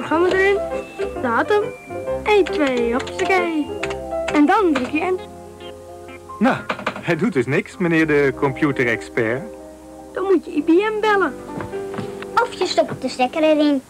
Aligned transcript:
programma 0.00 0.28
erin, 0.28 0.58
datum, 1.22 1.62
1, 2.24 2.44
2, 2.44 2.92
hoppakee. 2.92 3.66
En 4.32 4.46
dan 4.46 4.72
druk 4.72 4.90
je 4.90 4.98
in. 4.98 5.20
Nou, 6.38 6.56
hij 7.02 7.16
doet 7.16 7.32
dus 7.32 7.46
niks, 7.46 7.76
meneer 7.76 8.06
de 8.06 8.32
computerexpert. 8.36 9.42
Dan 10.12 10.24
moet 10.24 10.44
je 10.44 10.50
IBM 10.50 11.00
bellen. 11.00 11.34
Of 12.34 12.52
je 12.52 12.66
stopt 12.66 13.02
de 13.02 13.08
stekker 13.08 13.42
erin. 13.42 13.82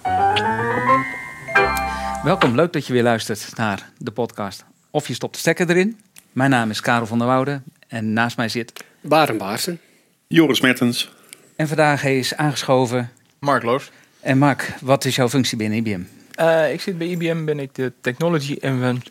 Welkom, 2.24 2.54
leuk 2.54 2.72
dat 2.72 2.86
je 2.86 2.92
weer 2.92 3.02
luistert 3.02 3.56
naar 3.56 3.90
de 3.98 4.10
podcast. 4.10 4.64
Of 4.90 5.08
je 5.08 5.14
stopt 5.14 5.34
de 5.34 5.40
stekker 5.40 5.70
erin. 5.70 6.00
Mijn 6.32 6.50
naam 6.50 6.70
is 6.70 6.80
Karel 6.80 7.06
van 7.06 7.18
der 7.18 7.26
Woude 7.26 7.62
en 7.88 8.12
naast 8.12 8.36
mij 8.36 8.48
zit... 8.48 8.84
Baren 9.00 9.38
Baarsen. 9.38 9.80
Joris 10.26 10.60
Mertens. 10.60 11.12
En 11.56 11.68
vandaag 11.68 12.04
is 12.04 12.36
aangeschoven... 12.36 13.10
Mark 13.38 13.62
Loos. 13.62 13.90
En 14.20 14.38
Mark, 14.38 14.74
wat 14.80 15.04
is 15.04 15.16
jouw 15.16 15.28
functie 15.28 15.56
binnen 15.56 15.78
IBM? 15.78 16.00
Uh, 16.40 16.72
ik 16.72 16.80
zit 16.80 16.98
bij 16.98 17.06
IBM, 17.06 17.44
ben 17.44 17.58
ik 17.58 17.74
de 17.74 17.92
technology 18.00 18.58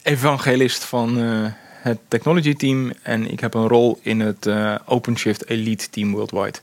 evangelist 0.04 0.84
van 0.84 1.20
uh, 1.20 1.46
het 1.82 1.98
technology 2.08 2.54
team. 2.54 2.92
En 3.02 3.32
ik 3.32 3.40
heb 3.40 3.54
een 3.54 3.68
rol 3.68 4.00
in 4.02 4.20
het 4.20 4.46
uh, 4.46 4.76
OpenShift 4.86 5.50
Elite 5.50 5.90
team 5.90 6.12
worldwide. 6.12 6.60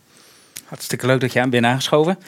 Hartstikke 0.65 1.07
leuk 1.07 1.21
dat 1.21 1.33
je 1.33 1.41
aan 1.41 1.51
bent 1.51 1.65
aangeschoven. 1.65 2.19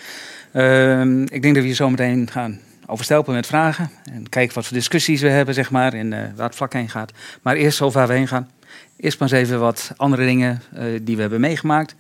Ehm, 0.53 1.23
ik 1.23 1.43
denk 1.43 1.55
dat 1.55 1.63
we 1.63 1.69
je 1.69 1.75
zo 1.75 1.91
meteen 1.91 2.29
gaan 2.31 2.61
overstelpen 2.87 3.35
met 3.35 3.47
vragen. 3.47 3.91
En 4.13 4.29
kijken 4.29 4.55
wat 4.55 4.67
voor 4.67 4.77
discussies 4.77 5.21
we 5.21 5.29
hebben, 5.29 5.55
zeg 5.55 5.71
maar, 5.71 5.93
en 5.93 6.11
waar 6.11 6.47
het 6.47 6.57
vlak 6.57 6.73
heen 6.73 6.89
gaat. 6.89 7.13
Maar 7.43 7.57
eerst 7.57 7.81
over 7.81 7.99
waar 7.99 8.09
we 8.09 8.15
heen 8.15 8.29
gaan. 8.29 8.51
Eerst 8.97 9.19
maar 9.19 9.33
eens 9.33 9.39
even 9.39 9.61
wat 9.61 9.93
andere 9.97 10.25
dingen 10.25 10.63
die 11.03 11.15
we 11.15 11.21
hebben 11.21 11.41
meegemaakt. 11.41 11.95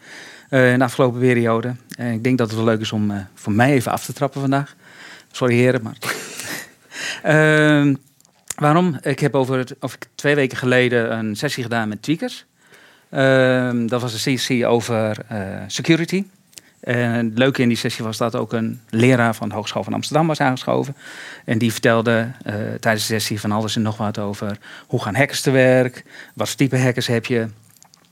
Uh, 0.50 0.72
in 0.72 0.78
de 0.78 0.84
afgelopen 0.84 1.20
periode. 1.20 1.74
En 1.96 2.12
ik 2.12 2.24
denk 2.24 2.38
dat 2.38 2.46
het 2.46 2.56
wel 2.56 2.66
leuk 2.66 2.80
is 2.80 2.92
om 2.92 3.10
uh, 3.10 3.16
voor 3.34 3.52
mij 3.52 3.72
even 3.72 3.92
af 3.92 4.04
te 4.04 4.12
trappen 4.12 4.40
vandaag. 4.40 4.74
Sorry 5.30 5.54
heren, 5.54 5.82
maar... 5.82 5.96
uh, 7.26 7.94
waarom? 8.64 8.98
Ik 9.02 9.18
heb 9.18 9.34
over, 9.34 9.66
twee 10.14 10.34
weken 10.34 10.58
geleden 10.58 11.18
een 11.18 11.36
sessie 11.36 11.62
gedaan 11.62 11.88
met 11.88 12.02
tweakers. 12.02 12.44
Ehm, 13.10 13.86
dat 13.86 14.00
was 14.00 14.12
een 14.12 14.18
sessie 14.18 14.66
over 14.66 15.16
eh, 15.28 15.40
security. 15.66 16.24
En 16.80 17.26
het 17.26 17.38
leuke 17.38 17.62
in 17.62 17.68
die 17.68 17.76
sessie 17.76 18.04
was 18.04 18.16
dat 18.16 18.36
ook 18.36 18.52
een 18.52 18.80
leraar 18.90 19.34
van 19.34 19.48
de 19.48 19.54
Hogeschool 19.54 19.84
van 19.84 19.92
Amsterdam 19.92 20.26
was 20.26 20.40
aangeschoven. 20.40 20.96
En 21.44 21.58
die 21.58 21.72
vertelde 21.72 22.30
tijdens 22.80 23.06
de 23.06 23.14
sessie 23.14 23.40
van 23.40 23.52
alles 23.52 23.76
en 23.76 23.82
nog 23.82 23.96
wat 23.96 24.18
over 24.18 24.58
hoe 24.86 25.02
gaan 25.02 25.14
hackers 25.14 25.40
te 25.40 25.50
werk, 25.50 26.04
wat 26.34 26.48
voor 26.48 26.56
type 26.56 26.78
hackers 26.78 27.06
heb 27.06 27.26
je, 27.26 27.48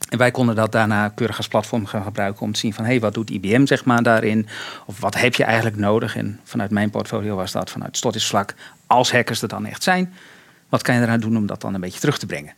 en 0.09 0.17
wij 0.17 0.31
konden 0.31 0.55
dat 0.55 0.71
daarna 0.71 1.09
keurig 1.09 1.37
als 1.37 1.47
platform 1.47 1.85
gaan 1.85 2.03
gebruiken 2.03 2.41
om 2.41 2.51
te 2.51 2.59
zien 2.59 2.73
van 2.73 2.83
hé, 2.83 2.89
hey, 2.89 2.99
wat 2.99 3.13
doet 3.13 3.29
IBM 3.29 3.65
zeg 3.65 3.85
maar 3.85 4.03
daarin? 4.03 4.47
Of 4.85 4.99
wat 4.99 5.15
heb 5.15 5.35
je 5.35 5.43
eigenlijk 5.43 5.75
nodig? 5.75 6.15
En 6.15 6.39
vanuit 6.43 6.71
mijn 6.71 6.89
portfolio 6.89 7.35
was 7.35 7.51
dat 7.51 7.69
vanuit 7.69 7.99
vlak 8.23 8.53
als 8.87 9.11
hackers 9.11 9.41
er 9.41 9.47
dan 9.47 9.65
echt 9.65 9.83
zijn, 9.83 10.13
wat 10.69 10.81
kan 10.81 10.95
je 10.95 11.01
eraan 11.01 11.19
doen 11.19 11.37
om 11.37 11.45
dat 11.45 11.61
dan 11.61 11.73
een 11.73 11.81
beetje 11.81 11.99
terug 11.99 12.17
te 12.17 12.25
brengen? 12.25 12.53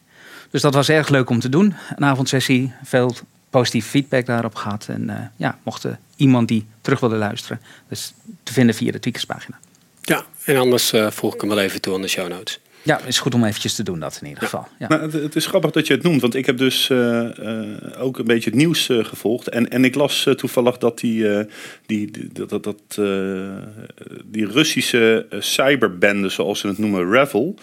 Dus 0.49 0.61
dat 0.61 0.73
was 0.73 0.89
erg 0.89 1.09
leuk 1.09 1.29
om 1.29 1.39
te 1.39 1.49
doen. 1.49 1.75
Een 1.95 2.05
avondsessie, 2.05 2.73
veel 2.83 3.15
positief 3.49 3.87
feedback 3.87 4.25
daarop 4.25 4.55
gehad. 4.55 4.85
En 4.87 5.03
uh, 5.09 5.15
ja, 5.35 5.57
mocht 5.63 5.85
iemand 6.15 6.47
die 6.47 6.67
terug 6.81 6.99
wilde 6.99 7.15
luisteren, 7.15 7.61
dus 7.87 8.13
te 8.43 8.53
vinden 8.53 8.75
via 8.75 8.91
de 8.91 8.99
Tweakerspagina. 8.99 9.59
Ja, 10.01 10.25
en 10.43 10.57
anders 10.57 10.93
uh, 10.93 11.11
voeg 11.11 11.33
ik 11.33 11.41
hem 11.41 11.49
wel 11.49 11.59
even 11.59 11.81
toe 11.81 11.93
aan 11.93 12.01
de 12.01 12.07
show 12.07 12.27
notes. 12.27 12.59
Ja, 12.81 12.99
is 13.05 13.19
goed 13.19 13.33
om 13.33 13.43
eventjes 13.43 13.75
te 13.75 13.83
doen 13.83 13.99
dat 13.99 14.19
in 14.21 14.27
ieder 14.27 14.43
geval. 14.43 14.67
Ja. 14.79 14.87
Nou, 14.87 15.21
het, 15.21 15.35
is 15.35 15.45
grappig 15.45 15.71
dat 15.71 15.87
je 15.87 15.93
het 15.93 16.03
noemt, 16.03 16.21
want 16.21 16.35
ik 16.35 16.45
heb 16.45 16.57
dus 16.57 16.89
uh, 16.89 17.27
uh, 17.39 17.67
ook 17.99 18.19
een 18.19 18.25
beetje 18.25 18.49
het 18.49 18.59
nieuws 18.59 18.89
uh, 18.89 19.05
gevolgd. 19.05 19.47
En, 19.47 19.69
en 19.69 19.85
ik 19.85 19.95
las 19.95 20.27
toevallig 20.35 20.77
dat 20.77 20.99
die, 20.99 21.47
die, 21.85 22.11
die, 22.11 22.29
dat, 22.47 22.63
dat, 22.63 22.99
die 24.25 24.45
Russische 24.45 25.25
cyberbende, 25.39 26.29
zoals 26.29 26.59
ze 26.59 26.67
het 26.67 26.77
noemen, 26.77 27.11
Revel... 27.11 27.55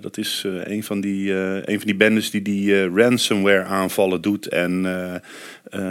dat 0.00 0.18
is 0.18 0.44
een, 0.64 0.82
van 0.84 1.00
die, 1.00 1.32
een 1.32 1.78
van 1.78 1.86
die 1.86 1.96
bendes 1.96 2.30
die 2.30 2.42
die 2.42 2.88
ransomware 2.88 3.64
aanvallen 3.64 4.20
doet 4.20 4.48
en 4.48 4.86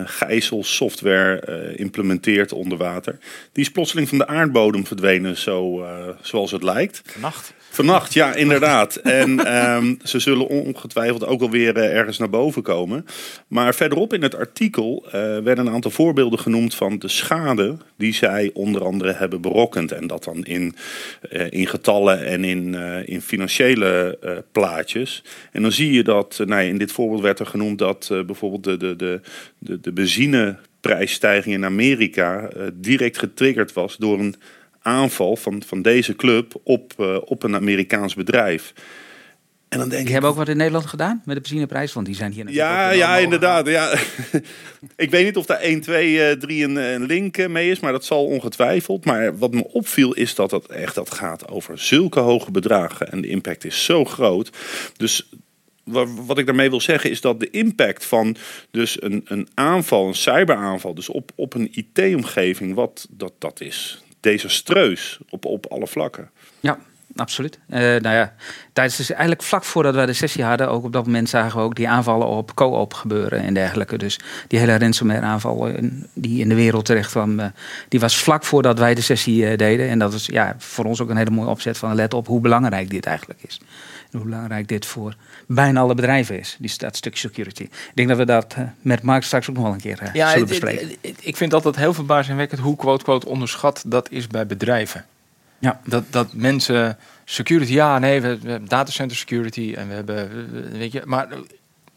gijzelsoftware 0.06 1.74
implementeert 1.76 2.54
onder 2.54 2.78
water. 2.78 3.18
Die 3.52 3.64
is 3.64 3.72
plotseling 3.72 4.10
van 4.10 4.18
de 4.18 4.28
aardbodem 4.28 4.86
verdwenen, 4.86 5.38
zo, 5.38 5.86
zoals 6.22 6.52
het 6.52 6.64
lijkt. 6.64 7.02
Vannacht. 7.06 7.54
Vannacht, 7.78 8.14
ja, 8.14 8.36
inderdaad. 8.36 8.96
En 9.22 9.56
um, 9.58 10.00
ze 10.04 10.20
zullen 10.20 10.48
ongetwijfeld 10.48 11.26
ook 11.26 11.42
alweer 11.42 11.78
uh, 11.78 11.98
ergens 11.98 12.18
naar 12.18 12.30
boven 12.30 12.62
komen. 12.62 13.06
Maar 13.48 13.76
verderop 13.76 14.14
in 14.14 14.22
het 14.22 14.36
artikel 14.36 15.04
uh, 15.06 15.12
werden 15.12 15.58
een 15.58 15.74
aantal 15.74 15.92
voorbeelden 15.92 16.40
genoemd 16.40 16.76
van 16.76 17.00
de 17.00 17.08
schade 17.08 17.78
die 17.98 18.14
zij 18.14 18.50
onder 18.54 18.84
andere 18.84 19.14
hebben 19.14 19.42
berokkend. 19.42 19.92
En 19.92 20.08
dat 20.08 20.24
dan 20.24 20.46
in, 20.46 20.76
uh, 21.32 21.46
in 21.50 21.68
getallen 21.68 22.26
en 22.26 22.44
in, 22.44 22.74
in 23.06 23.22
financiële 23.22 23.87
plaatjes. 24.52 25.24
En 25.52 25.62
dan 25.62 25.72
zie 25.72 25.92
je 25.92 26.04
dat, 26.04 26.42
nou, 26.46 26.64
in 26.64 26.78
dit 26.78 26.92
voorbeeld 26.92 27.22
werd 27.22 27.40
er 27.40 27.46
genoemd 27.46 27.78
dat 27.78 28.08
bijvoorbeeld 28.26 28.64
de, 28.64 28.78
de, 28.78 28.96
de, 28.96 29.22
de, 29.60 29.80
de 29.80 29.92
benzineprijsstijging 29.92 31.56
in 31.56 31.66
Amerika 31.66 32.50
direct 32.74 33.18
getriggerd 33.18 33.74
was 33.74 33.98
door 33.98 34.20
een 34.20 34.36
aanval 34.82 35.36
van, 35.36 35.64
van 35.66 35.82
deze 35.82 36.16
club 36.16 36.54
op, 36.64 36.94
op 37.26 37.44
een 37.44 37.56
Amerikaans 37.56 38.16
bedrijf. 38.16 38.74
En 39.70 39.80
dan 39.80 39.90
denk 39.90 39.92
die 39.92 40.08
ik, 40.08 40.12
hebben 40.14 40.30
ook 40.30 40.36
wat 40.36 40.48
in 40.48 40.58
Nederland 40.58 40.86
gedaan 40.86 41.22
met 41.26 41.36
de 41.36 41.42
benzineprijs, 41.42 41.94
want 41.94 42.06
die 42.06 42.16
zijn 42.16 42.32
hier 42.32 42.50
Ja, 42.50 42.90
ja 42.90 43.18
inderdaad. 43.18 43.68
Ja. 43.68 43.92
ik 44.96 45.12
weet 45.12 45.26
niet 45.26 45.38
of 45.38 45.46
daar 45.46 45.60
1, 45.60 45.82
2, 45.82 46.38
3 46.38 46.64
een, 46.64 46.76
een 46.76 47.06
link 47.06 47.38
eh, 47.38 47.48
mee 47.48 47.72
is, 47.72 47.80
maar 47.80 47.92
dat 47.92 48.06
zal 48.06 48.26
ongetwijfeld. 48.26 49.06
Maar 49.06 49.38
wat 49.38 49.54
me 49.54 49.68
opviel 49.68 50.14
is 50.14 50.36
dat 50.36 50.52
het 50.52 50.68
echt 50.68 50.96
dat 50.96 51.12
gaat 51.12 51.48
over 51.48 51.80
zulke 51.80 52.20
hoge 52.20 52.52
bedragen. 52.52 53.12
En 53.12 53.22
de 53.22 53.28
impact 53.28 53.66
is 53.66 53.84
zo 53.84 54.06
groot. 54.06 54.50
Dus 54.98 55.30
wat 56.26 56.38
ik 56.38 56.46
daarmee 56.46 56.70
wil 56.70 56.82
zeggen 56.82 57.10
is 57.10 57.22
dat 57.22 57.40
de 57.40 57.50
impact 57.50 58.06
van 58.06 58.36
dus 58.72 59.02
een, 59.02 59.22
een 59.26 59.48
aanval, 59.54 60.08
een 60.08 60.16
cyberaanval, 60.16 60.94
dus 60.94 61.10
op, 61.10 61.32
op 61.36 61.54
een 61.54 61.70
IT-omgeving, 61.72 62.74
wat 62.74 63.08
dat, 63.10 63.34
dat 63.38 63.62
is 63.62 64.04
desastreus 64.20 65.20
op, 65.30 65.46
op 65.46 65.66
alle 65.66 65.88
vlakken. 65.88 66.32
Ja, 66.60 66.80
absoluut. 67.20 67.60
Uh, 67.70 67.80
nou 67.80 68.16
ja, 68.16 68.34
tijdens 68.74 68.98
dus 68.98 69.12
eigenlijk 69.12 69.44
vlak 69.44 69.64
voordat 69.64 69.96
wij 69.96 70.06
de 70.06 70.14
sessie 70.14 70.44
hadden, 70.44 70.70
ook 70.70 70.84
op 70.84 70.94
dat 70.94 71.06
moment 71.06 71.30
zagen 71.30 71.60
we 71.60 71.64
ook 71.64 71.76
die 71.76 71.90
aanvallen 71.90 72.28
op 72.28 72.56
co-op 72.56 72.94
gebeuren 72.94 73.40
en 73.40 73.54
dergelijke. 73.54 73.98
Dus 73.98 74.20
die 74.48 74.60
hele 74.60 74.78
ransomware 74.78 75.26
aanval 75.26 75.68
eh, 75.68 75.90
die 76.14 76.40
in 76.40 76.50
de 76.50 76.56
wereld 76.56 76.86
terecht 76.86 77.12
kwam, 77.12 77.40
uh, 77.40 77.46
die 77.88 78.00
was 78.00 78.18
vlak 78.18 78.44
voordat 78.44 78.80
wij 78.80 78.96
de 78.96 79.02
sessie 79.02 79.42
uh, 79.42 79.58
deden. 79.58 79.90
En 79.90 80.00
dat 80.00 80.14
is 80.14 80.26
ja, 80.26 80.56
voor 80.58 80.86
ons 80.86 81.02
ook 81.02 81.10
een 81.10 81.18
hele 81.18 81.30
mooie 81.30 81.50
opzet 81.50 81.78
van 81.78 81.96
let 81.96 82.14
op 82.14 82.28
hoe 82.28 82.40
belangrijk 82.40 82.90
dit 82.90 83.06
eigenlijk 83.06 83.40
is. 83.48 83.62
En 84.12 84.20
hoe 84.20 84.28
belangrijk 84.28 84.68
dit 84.68 84.86
voor 84.86 85.16
bijna 85.48 85.80
alle 85.80 85.96
bedrijven 85.96 86.40
is, 86.40 86.58
die 86.60 86.74
dat 86.78 86.96
stuk 86.96 87.18
security. 87.18 87.64
Ik 87.64 87.92
denk 87.94 88.08
dat 88.08 88.18
we 88.18 88.26
dat 88.26 88.56
met 88.82 89.02
Mark 89.02 89.24
straks 89.24 89.50
ook 89.50 89.56
nog 89.56 89.64
wel 89.64 89.74
een 89.74 89.80
keer 89.80 90.10
ja, 90.14 90.32
zullen 90.32 90.48
bespreken. 90.48 90.96
ik 91.20 91.38
vind 91.38 91.54
altijd 91.54 91.76
heel 91.76 91.94
verbazingwekkend 91.94 92.62
hoe 92.62 92.76
quote-quote 92.76 93.28
onderschat 93.28 93.84
dat 93.86 94.12
is 94.12 94.28
bij 94.28 94.48
bedrijven. 94.48 95.06
Ja. 95.60 95.80
Dat, 95.86 96.04
dat 96.10 96.34
mensen 96.34 96.98
security, 97.26 97.74
ja, 97.74 98.00
nee, 98.00 98.22
we, 98.22 98.28
hebben 98.28 98.68
datacenter 98.68 99.18
security 99.18 99.74
en 99.78 99.88
we 99.88 99.94
hebben, 99.94 100.30
weet 100.72 100.92
je, 100.92 101.02
maar 101.06 101.28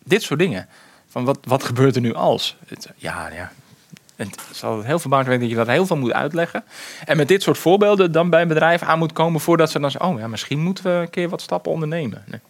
dit 0.05 0.23
soort 0.23 0.41
dingen. 0.41 0.69
Van 1.09 1.25
wat, 1.25 1.39
wat 1.43 1.65
gebeurt 1.65 1.97
er 1.97 2.03
nu 2.03 2.15
als? 2.15 2.57
Het, 2.67 2.89
ja, 2.97 3.31
ja. 3.35 3.53
Het 4.17 4.37
zal 4.53 4.83
heel 4.83 4.99
verbazend 4.99 5.41
dat 5.41 5.49
je 5.49 5.55
dat 5.55 5.67
heel 5.67 5.87
veel 5.87 5.97
moet 5.97 6.13
uitleggen. 6.13 6.65
En 7.05 7.17
met 7.17 7.29
dit 7.29 7.43
soort 7.43 7.59
voorbeelden 7.59 8.13
dan 8.13 8.31
bij 8.31 8.43
een 8.43 8.49
bedrijf 8.49 8.83
aan 8.83 8.99
moet 8.99 9.13
komen 9.13 9.41
voordat 9.41 9.71
ze 9.71 9.81
dan 9.81 9.91
zeggen, 9.91 10.11
oh 10.11 10.19
ja, 10.19 10.27
misschien 10.27 10.59
moeten 10.59 10.85
we 10.85 10.91
een 10.91 11.11
keer 11.11 11.29
wat 11.29 11.41
stappen 11.41 11.73
ondernemen. 11.73 12.25
Nee. 12.27 12.41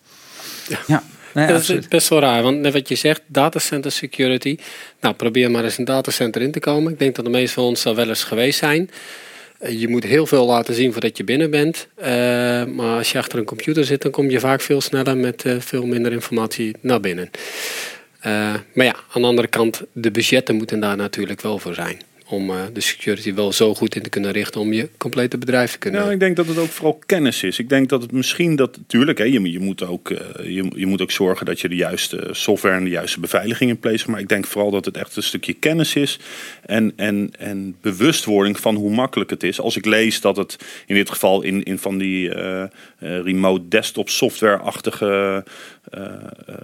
Ja. 0.87 1.03
ja. 1.35 1.47
dat 1.47 1.69
is 1.69 1.89
best 1.89 2.09
wel 2.09 2.21
raar, 2.21 2.43
want 2.43 2.59
net 2.59 2.73
wat 2.73 2.89
je 2.89 2.95
zegt, 2.95 3.23
datacenter 3.27 3.93
security. 3.93 4.59
Nou, 5.01 5.15
probeer 5.15 5.51
maar 5.51 5.65
eens 5.65 5.79
een 5.79 5.85
datacenter 5.85 6.43
in 6.43 6.53
te 6.53 6.61
komen. 6.61 6.93
Ik 6.93 6.99
denk 6.99 7.17
dat 7.17 7.25
de 7.25 7.31
meeste 7.31 7.55
van 7.55 7.65
ons 7.65 7.87
al 7.87 7.95
wel 7.95 8.09
eens 8.09 8.25
geweest 8.25 8.59
zijn. 8.59 8.91
Eh, 9.61 9.81
je 9.81 9.89
moet 9.89 10.05
heel 10.05 10.27
veel 10.27 10.47
laten 10.47 10.75
zien 10.75 10.93
voordat 10.93 11.17
je 11.17 11.25
binnen 11.25 11.51
bent. 11.51 11.89
Uh, 11.99 12.07
maar 12.65 12.97
als 12.97 13.13
je 13.13 13.19
achter 13.19 13.39
een 13.39 13.45
computer 13.45 13.85
zit, 13.85 14.03
dan 14.03 14.11
kom 14.11 14.31
je 14.31 14.41
vaak 14.41 14.61
veel 14.61 14.81
sneller 14.81 15.17
met 15.17 15.45
uh, 15.45 15.61
veel 15.61 15.87
minder 15.87 16.13
informatie 16.13 16.77
naar 16.81 17.01
binnen. 17.01 17.31
Maar 18.73 18.85
ja, 18.87 18.95
aan 19.13 19.23
de 19.23 19.29
andere 19.29 19.49
kant, 19.49 19.83
de 19.93 20.11
budgetten 20.11 20.55
moeten 20.55 20.81
daar 20.81 20.97
natuurlijk 20.97 21.41
wel 21.41 21.59
voor 21.59 21.75
zijn 21.75 22.01
om 22.33 22.51
uh, 22.51 22.63
de 22.73 22.81
security 22.81 23.35
wel 23.35 23.53
zo 23.53 23.75
goed 23.75 23.97
in 23.97 24.03
te 24.03 24.09
kunnen 24.09 24.31
richten 24.31 24.61
om 24.61 24.73
je 24.73 24.89
complete 24.97 25.39
bedrijf 25.39 25.73
te 25.73 25.79
kunnen. 25.79 26.01
Nou, 26.01 26.13
ik 26.13 26.21
denk 26.21 26.37
dat 26.37 26.47
het 26.47 26.59
ook 26.59 26.69
vooral 26.69 27.01
kennis 27.07 27.43
is. 27.43 27.59
Ik 27.59 27.69
denk 27.69 27.89
dat 27.89 28.03
het 28.03 28.13
misschien 28.13 28.57
dat 28.57 28.77
natuurlijk, 28.77 29.19
hè, 29.19 29.25
je, 29.25 29.51
je, 29.51 29.59
moet 29.59 29.87
ook, 29.87 30.11
uh, 30.11 30.19
je, 30.43 30.71
je, 30.75 30.87
moet 30.87 31.03
ook 31.03 31.11
zorgen 31.11 31.47
dat 31.47 31.61
je 31.61 31.69
de 31.69 31.75
juiste 31.75 32.29
software 32.31 32.77
en 32.77 32.85
de 32.85 32.91
juiste 32.91 33.21
beveiliging 33.21 33.71
in 33.71 33.79
place. 33.79 34.11
Maar 34.11 34.21
ik 34.21 34.29
denk 34.29 34.47
vooral 34.47 34.71
dat 34.71 34.85
het 34.85 34.97
echt 34.97 35.17
een 35.17 35.23
stukje 35.23 35.53
kennis 35.53 35.95
is 35.95 36.19
en, 36.67 36.93
en, 36.97 37.31
en 37.39 37.77
bewustwording 37.81 38.61
van 38.61 38.75
hoe 38.75 38.91
makkelijk 38.91 39.31
het 39.31 39.43
is. 39.43 39.61
Als 39.61 39.77
ik 39.77 39.85
lees 39.85 40.21
dat 40.21 40.37
het 40.37 40.57
in 40.87 40.95
dit 40.95 41.11
geval 41.11 41.43
in, 41.43 41.63
in 41.63 41.79
van 41.79 41.99
die 41.99 42.35
uh, 42.35 42.65
remote 42.99 43.69
desktop 43.69 44.09
software-achtige 44.09 45.45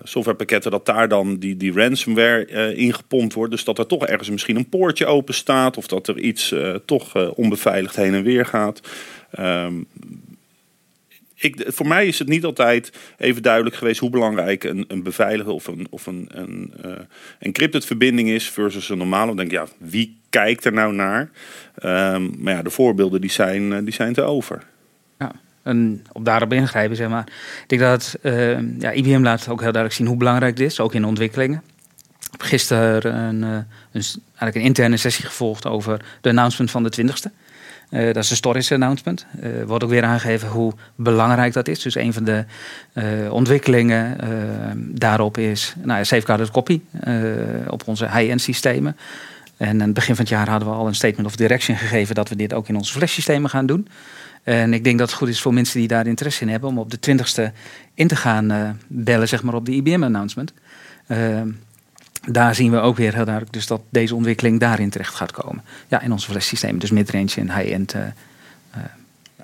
softwarepakketten, 0.03 0.71
dat 0.71 0.87
daar 0.87 1.09
dan 1.09 1.37
die, 1.37 1.57
die 1.57 1.73
ransomware 1.73 2.75
ingepompt 2.75 3.35
wordt. 3.35 3.51
Dus 3.51 3.65
dat 3.65 3.79
er 3.79 3.87
toch 3.87 4.07
ergens 4.07 4.31
misschien 4.31 4.57
een 4.57 4.69
poortje 4.69 5.07
open 5.07 5.35
staat 5.35 5.56
of 5.77 5.87
dat 5.87 6.09
er 6.09 6.19
iets 6.19 6.53
uh, 6.53 6.75
toch 6.75 7.17
uh, 7.17 7.31
onbeveiligd 7.35 7.97
heen 7.97 8.15
en 8.15 8.23
weer 8.23 8.47
gaat. 8.47 8.81
Um, 9.39 9.87
ik, 11.35 11.65
voor 11.67 11.87
mij 11.87 12.07
is 12.07 12.19
het 12.19 12.29
niet 12.29 12.45
altijd 12.45 12.93
even 13.19 13.43
duidelijk 13.43 13.77
geweest 13.77 14.01
hoe 14.01 14.11
belangrijk 14.11 14.65
een, 14.65 14.85
een 14.89 15.03
beveiligde 15.03 15.53
of 15.53 15.67
een, 15.67 15.87
of 15.91 16.07
een, 16.07 16.29
een 16.33 16.73
uh, 16.85 16.93
encrypted 17.39 17.85
verbinding 17.85 18.29
is 18.29 18.51
versus 18.51 18.89
een 18.89 18.99
normale. 18.99 19.27
Dan 19.27 19.37
denk 19.37 19.51
ja, 19.51 19.67
wie 19.79 20.19
kijkt 20.31 20.65
er 20.65 20.73
nou 20.73 20.95
naar? 20.95 21.31
Um, 21.85 22.35
maar 22.39 22.55
ja, 22.55 22.63
de 22.63 22.71
voorbeelden 22.71 23.21
die 23.21 23.31
zijn, 23.31 23.85
die 23.85 23.95
zijn 23.95 24.13
te 24.13 24.23
over. 24.23 24.63
Ja. 25.19 25.33
En 25.63 26.05
op 26.13 26.25
daarop 26.25 26.53
ingrijpen, 26.53 26.97
zeg 26.97 27.09
maar. 27.09 27.27
Ik 27.63 27.69
denk 27.69 27.81
dat 27.81 28.19
ja, 28.79 28.93
IBM 28.93 29.23
laat 29.23 29.49
ook 29.49 29.61
heel 29.61 29.73
duidelijk 29.73 29.93
zien 29.93 30.07
hoe 30.07 30.17
belangrijk 30.17 30.57
dit 30.57 30.67
is, 30.67 30.81
ook 30.81 30.95
in 30.95 31.05
ontwikkelingen. 31.05 31.63
Gisteren 32.39 33.15
een, 33.15 33.43
een, 33.43 33.65
eigenlijk 33.93 34.55
een 34.55 34.63
interne 34.63 34.97
sessie 34.97 35.25
gevolgd 35.25 35.67
over 35.67 36.05
de 36.21 36.29
announcement 36.29 36.71
van 36.71 36.83
de 36.83 36.93
20ste. 37.03 37.45
Uh, 37.91 38.07
dat 38.07 38.25
is 38.25 38.31
een 38.31 38.37
storage 38.37 38.75
announcement. 38.75 39.27
Uh, 39.41 39.63
wordt 39.67 39.85
ook 39.85 39.91
weer 39.91 40.05
aangegeven 40.05 40.49
hoe 40.49 40.73
belangrijk 40.95 41.53
dat 41.53 41.69
is. 41.69 41.83
Dus 41.83 41.95
een 41.95 42.13
van 42.13 42.25
de 42.25 42.45
ontwikkelingen 43.31 44.19
daarop 44.99 45.39
is 45.39 45.75
nou, 45.83 46.05
safeguarded 46.05 46.51
copy 46.51 46.81
op 47.69 47.83
onze 47.87 48.05
high-end 48.05 48.41
systemen. 48.41 48.97
En 49.57 49.81
aan 49.81 49.81
het 49.81 49.95
begin 49.95 50.15
van 50.15 50.25
het 50.25 50.33
jaar 50.33 50.49
hadden 50.49 50.69
we 50.69 50.75
al 50.75 50.87
een 50.87 50.95
statement 50.95 51.27
of 51.27 51.37
direction 51.37 51.77
gegeven 51.77 52.15
dat 52.15 52.29
we 52.29 52.37
dit 52.37 52.55
ook 52.55 52.69
in 52.69 52.77
onze 52.77 52.93
flash 52.93 53.13
systemen 53.13 53.51
gaan 53.51 53.67
doen. 53.67 53.89
En 54.43 54.75
ik 54.75 54.85
denk 54.85 54.99
dat 54.99 55.09
het 55.09 55.19
goed 55.19 55.29
is 55.29 55.41
voor 55.41 55.55
mensen 55.55 55.79
die 55.79 55.89
daar 55.89 56.07
interesse 56.07 56.43
in 56.43 56.49
hebben 56.49 56.69
om 56.69 56.79
op 56.79 56.91
de 56.91 56.99
20ste 57.11 57.53
in 57.95 58.09
te 58.09 58.17
gaan 58.17 58.79
bellen, 58.87 59.29
zeg 59.29 59.43
maar, 59.43 59.55
op 59.55 59.67
de 59.67 59.73
IBM 59.73 60.03
announcement 60.03 60.53
daar 62.27 62.55
zien 62.55 62.71
we 62.71 62.79
ook 62.79 62.97
weer 62.97 63.15
heel 63.15 63.25
duidelijk 63.25 63.55
dus 63.55 63.67
dat 63.67 63.81
deze 63.91 64.15
ontwikkeling 64.15 64.61
daarin 64.61 64.91
terecht 64.91 65.15
gaat 65.15 65.33
komen. 65.33 65.65
Ja, 65.89 66.01
in 66.01 66.13
onze 66.13 66.41
systemen, 66.41 66.79
dus 66.79 66.91
midrange 66.91 67.35
en 67.37 67.57
high-end 67.57 67.95
uh, 67.95 68.03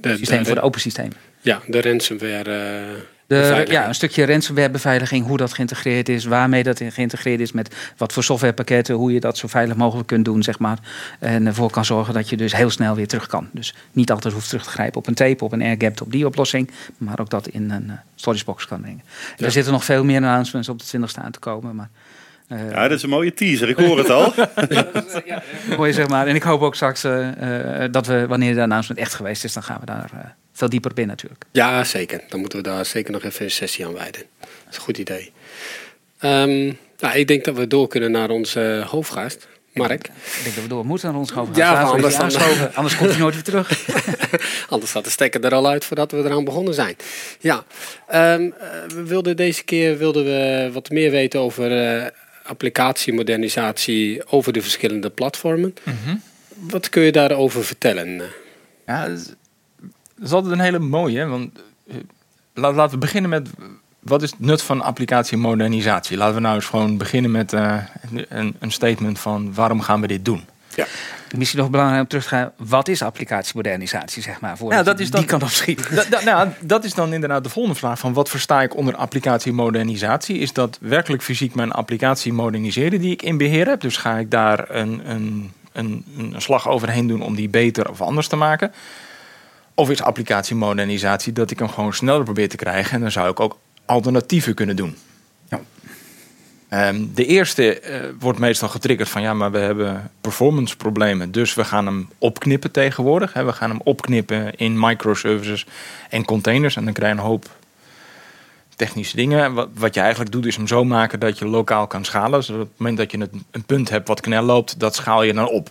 uh, 0.03 0.17
systemen 0.17 0.47
voor 0.47 0.55
de 0.55 0.61
open 0.61 0.81
systemen. 0.81 1.17
Ja, 1.41 1.61
de 1.67 1.81
ransomware. 1.81 2.51
Uh, 2.51 3.01
de, 3.27 3.67
ja, 3.69 3.89
een 3.89 3.95
stukje 3.95 4.27
ransomware-beveiliging, 4.27 5.27
hoe 5.27 5.37
dat 5.37 5.53
geïntegreerd 5.53 6.09
is, 6.09 6.25
waarmee 6.25 6.63
dat 6.63 6.83
geïntegreerd 6.89 7.41
is, 7.41 7.53
met 7.53 7.75
wat 7.97 8.13
voor 8.13 8.25
softwarepakketten, 8.25 8.95
hoe 8.95 9.13
je 9.13 9.21
dat 9.21 9.39
zo 9.39 9.49
veilig 9.49 9.77
mogelijk 9.77 10.09
kunt 10.09 10.25
doen, 10.25 10.43
zeg 10.43 10.59
maar. 10.59 10.79
En 11.19 11.47
ervoor 11.47 11.71
kan 11.71 11.85
zorgen 11.85 12.15
dat 12.15 12.29
je 12.29 12.37
dus 12.37 12.57
heel 12.57 12.71
snel 12.71 12.95
weer 12.95 13.09
terug 13.09 13.27
kan. 13.27 13.49
Dus 13.53 13.75
niet 13.93 14.11
altijd 14.11 14.35
hoeft 14.35 14.49
terug 14.49 14.65
te 14.65 14.71
grijpen 14.71 14.99
op 14.99 15.07
een 15.07 15.15
tape, 15.15 15.45
op 15.45 15.53
een 15.53 15.63
airgap, 15.63 16.01
op 16.01 16.13
die 16.13 16.27
oplossing, 16.27 16.71
maar 16.99 17.21
ook 17.21 17.31
dat 17.31 17.49
in 17.49 17.71
een 17.71 17.87
uh, 17.87 17.93
storagebox 18.15 18.67
kan 18.67 18.81
brengen. 18.81 19.03
Er 19.39 19.51
zitten 19.51 19.73
nog 19.73 19.85
veel 19.85 20.05
meer 20.05 20.17
announcements 20.17 20.69
op 20.69 20.79
de 20.79 20.85
20 20.85 21.17
aan 21.17 21.31
te 21.31 21.39
komen, 21.39 21.75
maar 21.77 21.89
ja, 22.71 22.89
dat 22.89 22.97
is 22.97 23.03
een 23.03 23.09
mooie 23.09 23.35
teaser. 23.35 23.69
Ik 23.69 23.77
hoor 23.77 23.99
het 23.99 24.11
al. 24.11 24.33
Mooi 25.77 25.93
zeg 25.93 26.09
maar. 26.09 26.27
En 26.27 26.35
ik 26.35 26.43
hoop 26.43 26.61
ook 26.61 26.75
straks 26.75 27.05
uh, 27.05 27.29
dat 27.91 28.07
we, 28.07 28.27
wanneer 28.27 28.55
de 28.55 28.63
announcement 28.63 29.01
echt 29.01 29.15
geweest 29.15 29.45
is, 29.45 29.53
dan 29.53 29.63
gaan 29.63 29.81
we 29.81 29.87
daar 29.87 30.37
veel 30.53 30.69
dieper 30.69 30.91
op 30.91 30.99
in 30.99 31.07
natuurlijk. 31.07 31.45
Ja, 31.51 31.85
zeker. 31.85 32.21
Dan 32.29 32.41
moeten 32.41 32.59
we 32.59 32.65
daar 32.65 32.85
zeker 32.85 33.13
nog 33.13 33.25
even 33.25 33.45
een 33.45 33.51
sessie 33.51 33.87
aan 33.87 33.93
wijden. 33.93 34.23
Dat 34.41 34.49
is 34.71 34.77
een 34.77 34.83
goed 34.83 34.99
idee. 34.99 35.33
Um, 36.21 36.79
nou, 36.99 37.19
ik 37.19 37.29
denk 37.29 37.45
dat 37.45 37.57
we 37.57 37.67
door 37.67 37.89
kunnen 37.89 38.11
naar 38.11 38.31
onze 38.31 38.85
hoofdgast. 38.87 39.49
Mark. 39.73 40.07
Ik 40.07 40.41
denk 40.43 40.55
dat 40.55 40.65
we 40.65 40.69
door 40.69 40.87
moeten 40.87 41.09
naar 41.11 41.19
ons 41.19 41.31
hoofdgast. 41.31 41.61
Ja, 41.61 41.83
anders, 41.83 42.17
dan, 42.17 42.75
anders 42.75 42.97
komt 42.97 43.11
hij 43.11 43.19
nooit 43.19 43.35
weer 43.35 43.43
terug. 43.43 43.89
anders 44.69 44.91
staat 44.91 45.05
de 45.05 45.11
stekker 45.11 45.45
er 45.45 45.55
al 45.55 45.69
uit 45.69 45.85
voordat 45.85 46.13
we 46.13 46.19
eraan 46.19 46.45
begonnen 46.45 46.75
zijn. 46.75 46.97
Ja, 47.41 47.65
um, 48.15 48.55
we 48.89 49.03
wilden 49.05 49.37
deze 49.37 49.65
keer 49.65 49.99
wilden 49.99 50.25
we 50.25 50.71
wat 50.73 50.91
meer 50.91 51.11
weten 51.11 51.41
over 51.41 51.71
applicatiemodernisatie 52.43 54.27
over 54.27 54.53
de 54.53 54.63
verschillende 54.63 55.11
platformen. 55.11 55.75
Wat 56.55 56.89
kun 56.89 57.03
je 57.03 57.13
daarover 57.13 57.65
vertellen? 57.65 58.23
Ja, 58.87 59.09
dat 59.09 59.37
is 60.23 60.33
altijd 60.33 60.53
een 60.53 60.61
hele 60.61 60.79
mooie. 60.79 61.27
Want 61.27 61.59
uh, 61.87 61.97
laten 62.55 62.91
we 62.91 62.99
beginnen 62.99 63.31
met 63.31 63.49
wat 64.01 64.23
is 64.23 64.31
het 64.31 64.41
nut 64.41 64.63
van 64.63 64.81
applicatiemodernisatie? 64.81 66.17
Laten 66.17 66.35
we 66.35 66.41
nou 66.41 66.55
eens 66.55 66.67
gewoon 66.67 66.97
beginnen 66.97 67.31
met 67.31 67.53
uh, 67.53 67.79
een, 68.29 68.57
een 68.59 68.73
statement 68.73 69.19
van 69.19 69.55
waarom 69.55 69.81
gaan 69.81 70.01
we 70.01 70.07
dit 70.07 70.25
doen? 70.25 70.45
Ja. 70.75 70.87
Misschien 71.37 71.61
nog 71.61 71.71
belangrijk 71.71 72.03
om 72.03 72.09
terug 72.09 72.23
te 72.23 72.29
gaan. 72.29 72.53
Wat 72.57 72.89
is 72.89 73.03
applicatiemodernisatie, 73.03 74.23
zeg 74.23 74.41
maar? 74.41 74.57
Voor 74.57 74.73
ja, 74.73 74.83
dat 74.83 75.01
is 75.01 75.11
dan, 75.11 75.21
die 75.21 75.29
kan 75.29 75.43
opschieten. 75.43 75.95
Da, 75.95 76.05
da, 76.11 76.21
nou, 76.25 76.49
dat 76.61 76.85
is 76.85 76.95
dan 76.95 77.13
inderdaad 77.13 77.45
de 77.45 77.51
volgende 77.51 77.79
vraag. 77.79 77.99
Van 77.99 78.13
wat 78.13 78.29
versta 78.29 78.63
ik 78.63 78.77
onder 78.77 78.97
applicatiemodernisatie? 78.97 80.39
Is 80.39 80.53
dat 80.53 80.79
werkelijk 80.81 81.23
fysiek 81.23 81.55
mijn 81.55 81.73
applicatie 81.73 82.33
moderniseren 82.33 83.01
die 83.01 83.13
ik 83.13 83.23
in 83.23 83.37
beheer 83.37 83.69
heb? 83.69 83.81
Dus 83.81 83.97
ga 83.97 84.19
ik 84.19 84.31
daar 84.31 84.71
een, 84.71 85.11
een, 85.11 85.53
een, 85.73 86.05
een 86.19 86.35
slag 86.37 86.69
overheen 86.69 87.07
doen 87.07 87.23
om 87.23 87.35
die 87.35 87.49
beter 87.49 87.91
of 87.91 88.01
anders 88.01 88.29
te 88.29 88.37
maken? 88.37 88.73
Of 89.75 89.91
is 89.91 90.03
applicatiemodernisatie 90.03 91.33
dat 91.33 91.51
ik 91.51 91.59
hem 91.59 91.69
gewoon 91.69 91.95
sneller 91.95 92.25
probeer 92.25 92.49
te 92.49 92.57
krijgen? 92.57 92.95
En 92.95 93.01
dan 93.01 93.11
zou 93.11 93.31
ik 93.31 93.41
ook 93.41 93.59
alternatieven 93.87 94.55
kunnen 94.55 94.77
doen. 94.77 94.97
Um, 96.75 97.11
de 97.15 97.27
eerste 97.27 97.83
uh, 97.83 98.09
wordt 98.19 98.39
meestal 98.39 98.69
getriggerd 98.69 99.09
van 99.09 99.23
ja, 99.23 99.35
maar 99.35 99.51
we 99.51 99.59
hebben 99.59 100.11
performance 100.21 100.77
problemen. 100.77 101.33
Dus 101.33 101.55
we 101.55 101.65
gaan 101.65 101.87
hem 101.87 102.09
opknippen 102.19 102.71
tegenwoordig. 102.71 103.33
Hè. 103.33 103.45
We 103.45 103.53
gaan 103.53 103.71
hem 103.71 103.81
opknippen 103.85 104.55
in 104.55 104.81
microservices 104.81 105.67
en 106.09 106.25
containers. 106.25 106.77
En 106.77 106.85
dan 106.85 106.93
krijg 106.93 107.13
je 107.13 107.19
een 107.19 107.25
hoop 107.25 107.51
technische 108.77 109.17
dingen. 109.17 109.53
Wat, 109.53 109.69
wat 109.75 109.95
je 109.95 110.01
eigenlijk 110.01 110.33
doet 110.33 110.47
is 110.47 110.57
hem 110.57 110.67
zo 110.67 110.85
maken 110.85 111.21
dat 111.21 111.39
je 111.39 111.47
lokaal 111.47 111.87
kan 111.87 112.05
schalen. 112.05 112.39
Dus 112.39 112.51
op 112.51 112.59
het 112.59 112.69
moment 112.77 112.97
dat 112.97 113.11
je 113.11 113.19
het, 113.19 113.31
een 113.51 113.65
punt 113.65 113.89
hebt 113.89 114.09
wat 114.09 114.21
knel 114.21 114.43
loopt, 114.43 114.81
dat 114.81 114.95
schaal 114.95 115.23
je 115.23 115.35
dan 115.35 115.49
op. 115.49 115.71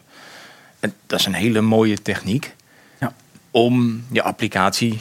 En 0.80 0.94
dat 1.08 1.20
is 1.20 1.26
een 1.26 1.34
hele 1.34 1.62
mooie 1.62 2.02
techniek 2.02 2.56
ja. 3.00 3.14
om 3.52 4.04
je 4.12 4.22
applicatie 4.22 5.00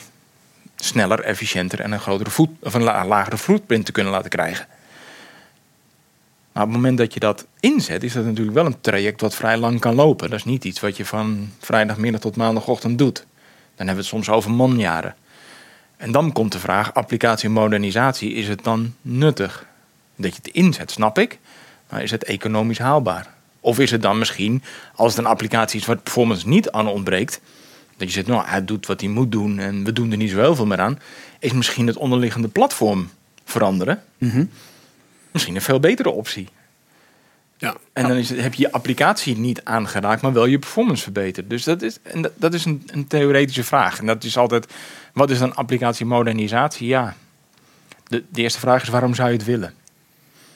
sneller, 0.76 1.20
efficiënter 1.20 1.80
en 1.80 1.92
een, 1.92 2.00
grotere 2.00 2.30
voet, 2.30 2.50
of 2.60 2.74
een 2.74 2.82
lagere 2.82 3.38
footprint 3.38 3.84
te 3.84 3.92
kunnen 3.92 4.12
laten 4.12 4.30
krijgen. 4.30 4.66
Maar 6.60 6.68
op 6.68 6.74
het 6.74 6.84
moment 6.84 7.00
dat 7.00 7.14
je 7.14 7.20
dat 7.20 7.46
inzet, 7.60 8.02
is 8.02 8.12
dat 8.12 8.24
natuurlijk 8.24 8.56
wel 8.56 8.66
een 8.66 8.80
traject 8.80 9.20
wat 9.20 9.34
vrij 9.34 9.56
lang 9.56 9.80
kan 9.80 9.94
lopen. 9.94 10.30
Dat 10.30 10.38
is 10.38 10.44
niet 10.44 10.64
iets 10.64 10.80
wat 10.80 10.96
je 10.96 11.04
van 11.04 11.50
vrijdagmiddag 11.58 12.20
tot 12.20 12.36
maandagochtend 12.36 12.98
doet. 12.98 13.16
Dan 13.16 13.86
hebben 13.86 13.94
we 13.94 14.00
het 14.00 14.06
soms 14.06 14.30
over 14.30 14.50
manjaren. 14.50 15.14
En 15.96 16.12
dan 16.12 16.32
komt 16.32 16.52
de 16.52 16.58
vraag, 16.58 16.94
applicatie 16.94 17.48
modernisatie, 17.48 18.32
is 18.32 18.48
het 18.48 18.64
dan 18.64 18.94
nuttig? 19.02 19.66
Dat 20.16 20.30
je 20.30 20.40
het 20.42 20.54
inzet, 20.54 20.90
snap 20.90 21.18
ik. 21.18 21.38
Maar 21.88 22.02
is 22.02 22.10
het 22.10 22.24
economisch 22.24 22.78
haalbaar? 22.78 23.34
Of 23.60 23.78
is 23.78 23.90
het 23.90 24.02
dan 24.02 24.18
misschien, 24.18 24.62
als 24.94 25.14
het 25.14 25.24
een 25.24 25.30
applicatie 25.30 25.80
is 25.80 25.86
waar 25.86 25.96
performance 25.96 26.48
niet 26.48 26.70
aan 26.70 26.88
ontbreekt, 26.88 27.40
dat 27.96 28.08
je 28.08 28.14
zegt, 28.14 28.26
nou, 28.26 28.46
hij 28.46 28.64
doet 28.64 28.86
wat 28.86 29.00
hij 29.00 29.10
moet 29.10 29.32
doen 29.32 29.58
en 29.58 29.84
we 29.84 29.92
doen 29.92 30.10
er 30.10 30.16
niet 30.16 30.30
zo 30.30 30.40
heel 30.40 30.54
veel 30.54 30.66
meer 30.66 30.80
aan, 30.80 30.98
is 31.38 31.52
misschien 31.52 31.86
het 31.86 31.96
onderliggende 31.96 32.48
platform 32.48 33.10
veranderen. 33.44 34.02
Mm 34.18 34.50
misschien 35.32 35.54
een 35.54 35.62
veel 35.62 35.80
betere 35.80 36.10
optie. 36.10 36.48
Ja. 37.56 37.74
En 37.92 38.08
dan 38.08 38.16
is 38.16 38.28
het, 38.30 38.40
heb 38.40 38.54
je 38.54 38.62
je 38.62 38.72
applicatie 38.72 39.38
niet 39.38 39.64
aangeraakt, 39.64 40.22
maar 40.22 40.32
wel 40.32 40.46
je 40.46 40.58
performance 40.58 41.02
verbeterd. 41.02 41.50
Dus 41.50 41.64
dat 41.64 41.82
is, 41.82 41.98
en 42.02 42.22
dat, 42.22 42.32
dat 42.36 42.54
is 42.54 42.64
een, 42.64 42.82
een, 42.86 43.06
theoretische 43.06 43.64
vraag. 43.64 43.98
En 43.98 44.06
dat 44.06 44.24
is 44.24 44.36
altijd, 44.36 44.72
wat 45.12 45.30
is 45.30 45.38
dan 45.38 45.54
applicatie-modernisatie? 45.54 46.86
Ja, 46.86 47.16
de, 48.06 48.24
de 48.28 48.42
eerste 48.42 48.58
vraag 48.58 48.82
is 48.82 48.88
waarom 48.88 49.14
zou 49.14 49.28
je 49.28 49.36
het 49.36 49.44
willen? 49.44 49.74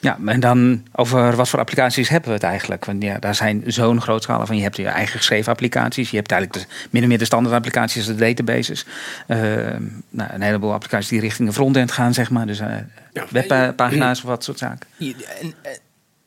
Ja, 0.05 0.17
en 0.25 0.39
dan 0.39 0.83
over 0.91 1.35
wat 1.35 1.49
voor 1.49 1.59
applicaties 1.59 2.09
hebben 2.09 2.29
we 2.29 2.35
het 2.35 2.43
eigenlijk? 2.43 2.85
Want 2.85 3.03
ja, 3.03 3.19
daar 3.19 3.35
zijn 3.35 3.63
zo'n 3.65 4.01
groot 4.01 4.23
scala 4.23 4.45
van. 4.45 4.55
Je 4.55 4.61
hebt 4.61 4.77
je 4.77 4.87
eigen 4.87 5.17
geschreven 5.17 5.51
applicaties. 5.51 6.09
Je 6.09 6.17
hebt 6.17 6.31
eigenlijk 6.31 6.67
de, 6.67 6.87
min 6.89 7.01
of 7.01 7.07
meer 7.07 7.17
de 7.17 7.25
standaard 7.25 7.55
applicaties, 7.55 8.05
de 8.05 8.15
databases. 8.15 8.85
Uh, 9.27 9.37
nou, 10.09 10.33
een 10.33 10.41
heleboel 10.41 10.73
applicaties 10.73 11.09
die 11.09 11.19
richting 11.19 11.47
de 11.47 11.53
frontend 11.53 11.91
gaan, 11.91 12.13
zeg 12.13 12.29
maar. 12.29 12.45
Dus 12.45 12.59
uh, 12.59 12.75
webpagina's 13.29 14.17
of 14.17 14.29
wat 14.29 14.43
soort 14.43 14.57
zaken. 14.57 14.87
En, 15.41 15.53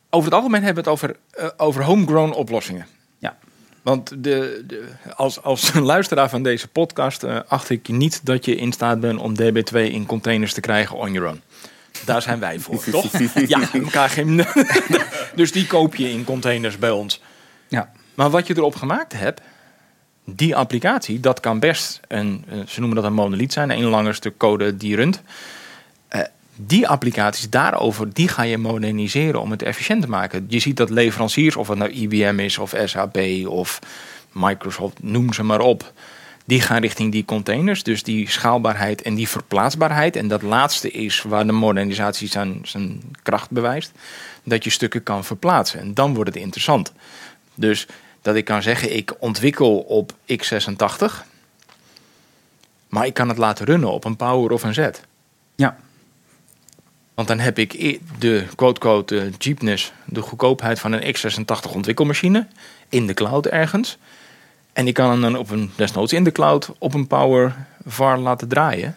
over 0.09 0.25
het 0.25 0.39
algemeen 0.39 0.63
hebben 0.63 0.83
we 0.83 0.89
het 0.89 0.99
over, 0.99 1.15
uh, 1.39 1.49
over 1.57 1.83
homegrown 1.83 2.31
oplossingen. 2.31 2.85
Ja. 3.17 3.37
Want 3.81 4.09
de, 4.09 4.63
de, 4.67 4.87
als, 5.15 5.43
als 5.43 5.73
luisteraar 5.73 6.29
van 6.29 6.43
deze 6.43 6.67
podcast 6.67 7.23
acht 7.47 7.69
ik 7.69 7.87
niet 7.87 8.25
dat 8.25 8.45
je 8.45 8.55
in 8.55 8.71
staat 8.71 8.99
bent 8.99 9.19
om 9.19 9.33
DB2 9.41 9.75
in 9.75 10.05
containers 10.05 10.53
te 10.53 10.61
krijgen 10.61 10.97
on 10.97 11.11
your 11.11 11.29
own. 11.29 11.41
Daar 12.05 12.21
zijn 12.21 12.39
wij 12.39 12.59
voor, 12.59 12.83
toch? 12.91 13.11
Ja, 13.47 13.73
elkaar 13.73 14.09
geen. 14.09 14.45
dus 15.35 15.51
die 15.51 15.67
koop 15.67 15.95
je 15.95 16.11
in 16.11 16.23
containers 16.23 16.77
bij 16.77 16.91
ons. 16.91 17.21
Ja. 17.67 17.91
Maar 18.15 18.29
wat 18.29 18.47
je 18.47 18.57
erop 18.57 18.75
gemaakt 18.75 19.13
hebt, 19.13 19.41
die 20.25 20.55
applicatie, 20.55 21.19
dat 21.19 21.39
kan 21.39 21.59
best 21.59 21.99
een, 22.07 22.45
eh, 22.49 22.57
ze 22.67 22.79
noemen 22.79 22.97
dat 22.97 23.05
een 23.05 23.13
monolith 23.13 23.53
zijn, 23.53 23.69
een 23.69 23.83
langer 23.83 24.15
stuk 24.15 24.37
code 24.37 24.77
die 24.77 24.95
runt. 24.95 25.21
Uh, 26.15 26.21
die 26.55 26.87
applicaties 26.87 27.49
daarover, 27.49 28.13
die 28.13 28.27
ga 28.27 28.41
je 28.43 28.57
moderniseren 28.57 29.41
om 29.41 29.51
het 29.51 29.61
efficiënt 29.61 30.01
te 30.01 30.09
maken. 30.09 30.45
Je 30.47 30.59
ziet 30.59 30.77
dat 30.77 30.89
leveranciers, 30.89 31.55
of 31.55 31.67
het 31.67 31.77
nou 31.77 31.91
IBM 31.91 32.39
is, 32.39 32.57
of 32.57 32.73
SAP, 32.85 33.17
of 33.47 33.79
Microsoft, 34.31 35.03
noem 35.03 35.33
ze 35.33 35.43
maar 35.43 35.59
op 35.59 35.93
die 36.49 36.61
gaan 36.61 36.81
richting 36.81 37.11
die 37.11 37.25
containers. 37.25 37.83
Dus 37.83 38.03
die 38.03 38.29
schaalbaarheid 38.29 39.01
en 39.01 39.15
die 39.15 39.27
verplaatsbaarheid. 39.27 40.15
En 40.15 40.27
dat 40.27 40.41
laatste 40.41 40.91
is 40.91 41.21
waar 41.21 41.45
de 41.45 41.51
modernisatie 41.51 42.27
zijn, 42.27 42.59
zijn 42.63 43.01
kracht 43.23 43.51
bewijst. 43.51 43.91
Dat 44.43 44.63
je 44.63 44.69
stukken 44.69 45.03
kan 45.03 45.23
verplaatsen. 45.25 45.79
En 45.79 45.93
dan 45.93 46.13
wordt 46.13 46.33
het 46.33 46.43
interessant. 46.43 46.93
Dus 47.55 47.87
dat 48.21 48.35
ik 48.35 48.45
kan 48.45 48.61
zeggen, 48.61 48.95
ik 48.95 49.13
ontwikkel 49.19 49.77
op 49.79 50.11
x86. 50.11 51.27
Maar 52.87 53.05
ik 53.05 53.13
kan 53.13 53.29
het 53.29 53.37
laten 53.37 53.65
runnen 53.65 53.91
op 53.91 54.05
een 54.05 54.15
power 54.15 54.51
of 54.51 54.63
een 54.63 54.73
Z. 54.73 54.89
Ja. 55.55 55.77
Want 57.13 57.27
dan 57.27 57.39
heb 57.39 57.59
ik 57.59 57.99
de 58.19 58.45
quote-quote 58.55 59.31
cheapness, 59.37 59.91
de 60.05 60.21
goedkoopheid 60.21 60.79
van 60.79 60.91
een 60.91 61.15
x86 61.15 61.71
ontwikkelmachine 61.73 62.47
in 62.89 63.07
de 63.07 63.13
cloud 63.13 63.45
ergens. 63.45 63.97
En 64.73 64.87
ik 64.87 64.93
kan 64.93 65.09
hem 65.09 65.21
dan 65.21 65.37
op 65.37 65.49
een, 65.49 65.71
desnoods 65.75 66.13
in 66.13 66.23
de 66.23 66.31
cloud 66.31 66.71
op 66.77 66.93
een 66.93 67.07
power 67.07 67.55
VAR 67.85 68.17
laten 68.17 68.47
draaien. 68.47 68.95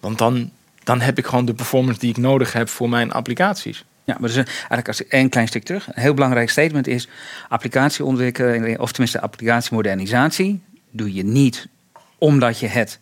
Want 0.00 0.18
dan, 0.18 0.50
dan 0.84 1.00
heb 1.00 1.18
ik 1.18 1.26
gewoon 1.26 1.44
de 1.44 1.54
performance 1.54 2.00
die 2.00 2.10
ik 2.10 2.16
nodig 2.16 2.52
heb 2.52 2.68
voor 2.68 2.88
mijn 2.88 3.12
applicaties. 3.12 3.84
Ja, 4.04 4.16
maar 4.20 4.28
dus 4.28 4.36
eigenlijk 4.36 4.88
als 4.88 5.02
een 5.08 5.28
klein 5.28 5.48
stuk 5.48 5.64
terug. 5.64 5.86
Een 5.86 6.02
heel 6.02 6.14
belangrijk 6.14 6.50
statement 6.50 6.86
is 6.86 7.08
applicatieontwikkeling, 7.48 8.78
of 8.78 8.90
tenminste 8.90 9.20
applicatiemodernisatie, 9.20 10.60
doe 10.90 11.14
je 11.14 11.24
niet 11.24 11.68
omdat 12.18 12.58
je 12.58 12.66
het 12.66 13.00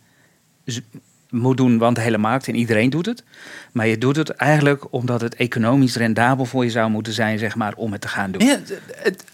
moet 1.31 1.57
doen, 1.57 1.79
want 1.79 1.97
de 1.97 2.03
hele 2.03 2.19
markt 2.19 2.49
en 2.49 2.55
iedereen 2.55 2.91
doet 2.91 3.07
het. 3.07 3.25
Maar 3.73 3.87
je 3.87 3.99
doet 3.99 4.17
het 4.17 4.31
eigenlijk 4.31 4.93
omdat 4.93 5.21
het 5.21 5.35
economisch 5.35 5.97
rendabel 5.97 6.45
voor 6.45 6.65
je 6.65 6.71
zou 6.71 6.91
moeten 6.91 7.13
zijn, 7.13 7.39
zeg 7.39 7.57
maar, 7.57 7.75
om 7.77 7.93
het 7.93 8.01
te 8.01 8.09
gaan 8.09 8.31
doen. 8.31 8.47
Ja, 8.47 8.59
het, 8.93 9.25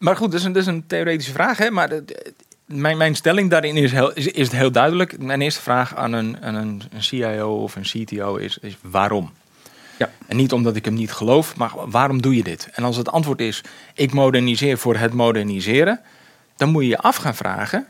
maar 0.00 0.16
goed, 0.16 0.30
dat 0.30 0.40
is 0.40 0.46
een, 0.46 0.52
dat 0.52 0.62
is 0.62 0.68
een 0.68 0.86
theoretische 0.86 1.32
vraag. 1.32 1.58
Hè? 1.58 1.70
Maar 1.70 1.90
mijn, 2.64 2.96
mijn 2.96 3.14
stelling 3.14 3.50
daarin 3.50 3.76
is, 3.76 3.92
heel, 3.92 4.12
is, 4.12 4.26
is 4.26 4.46
het 4.46 4.56
heel 4.56 4.72
duidelijk. 4.72 5.22
Mijn 5.22 5.40
eerste 5.40 5.60
vraag 5.60 5.96
aan 5.96 6.12
een, 6.12 6.42
aan 6.42 6.54
een, 6.54 6.82
een 6.90 7.02
CIO 7.02 7.62
of 7.62 7.76
een 7.76 8.04
CTO 8.04 8.36
is, 8.36 8.58
is 8.58 8.76
waarom? 8.82 9.32
Ja. 9.98 10.10
En 10.26 10.36
niet 10.36 10.52
omdat 10.52 10.76
ik 10.76 10.84
hem 10.84 10.94
niet 10.94 11.12
geloof, 11.12 11.56
maar 11.56 11.70
waarom 11.74 12.22
doe 12.22 12.36
je 12.36 12.42
dit? 12.42 12.68
En 12.72 12.84
als 12.84 12.96
het 12.96 13.08
antwoord 13.10 13.40
is, 13.40 13.62
ik 13.94 14.12
moderniseer 14.12 14.78
voor 14.78 14.96
het 14.96 15.12
moderniseren, 15.12 16.00
dan 16.56 16.68
moet 16.68 16.82
je 16.82 16.88
je 16.88 16.98
af 16.98 17.16
gaan 17.16 17.34
vragen 17.34 17.86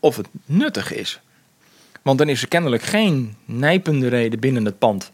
of 0.00 0.16
het 0.16 0.28
nuttig 0.44 0.92
is. 0.92 1.20
Want 2.02 2.18
dan 2.18 2.28
is 2.28 2.42
er 2.42 2.48
kennelijk 2.48 2.82
geen 2.82 3.36
nijpende 3.44 4.08
reden 4.08 4.40
binnen 4.40 4.64
het 4.64 4.78
pand 4.78 5.12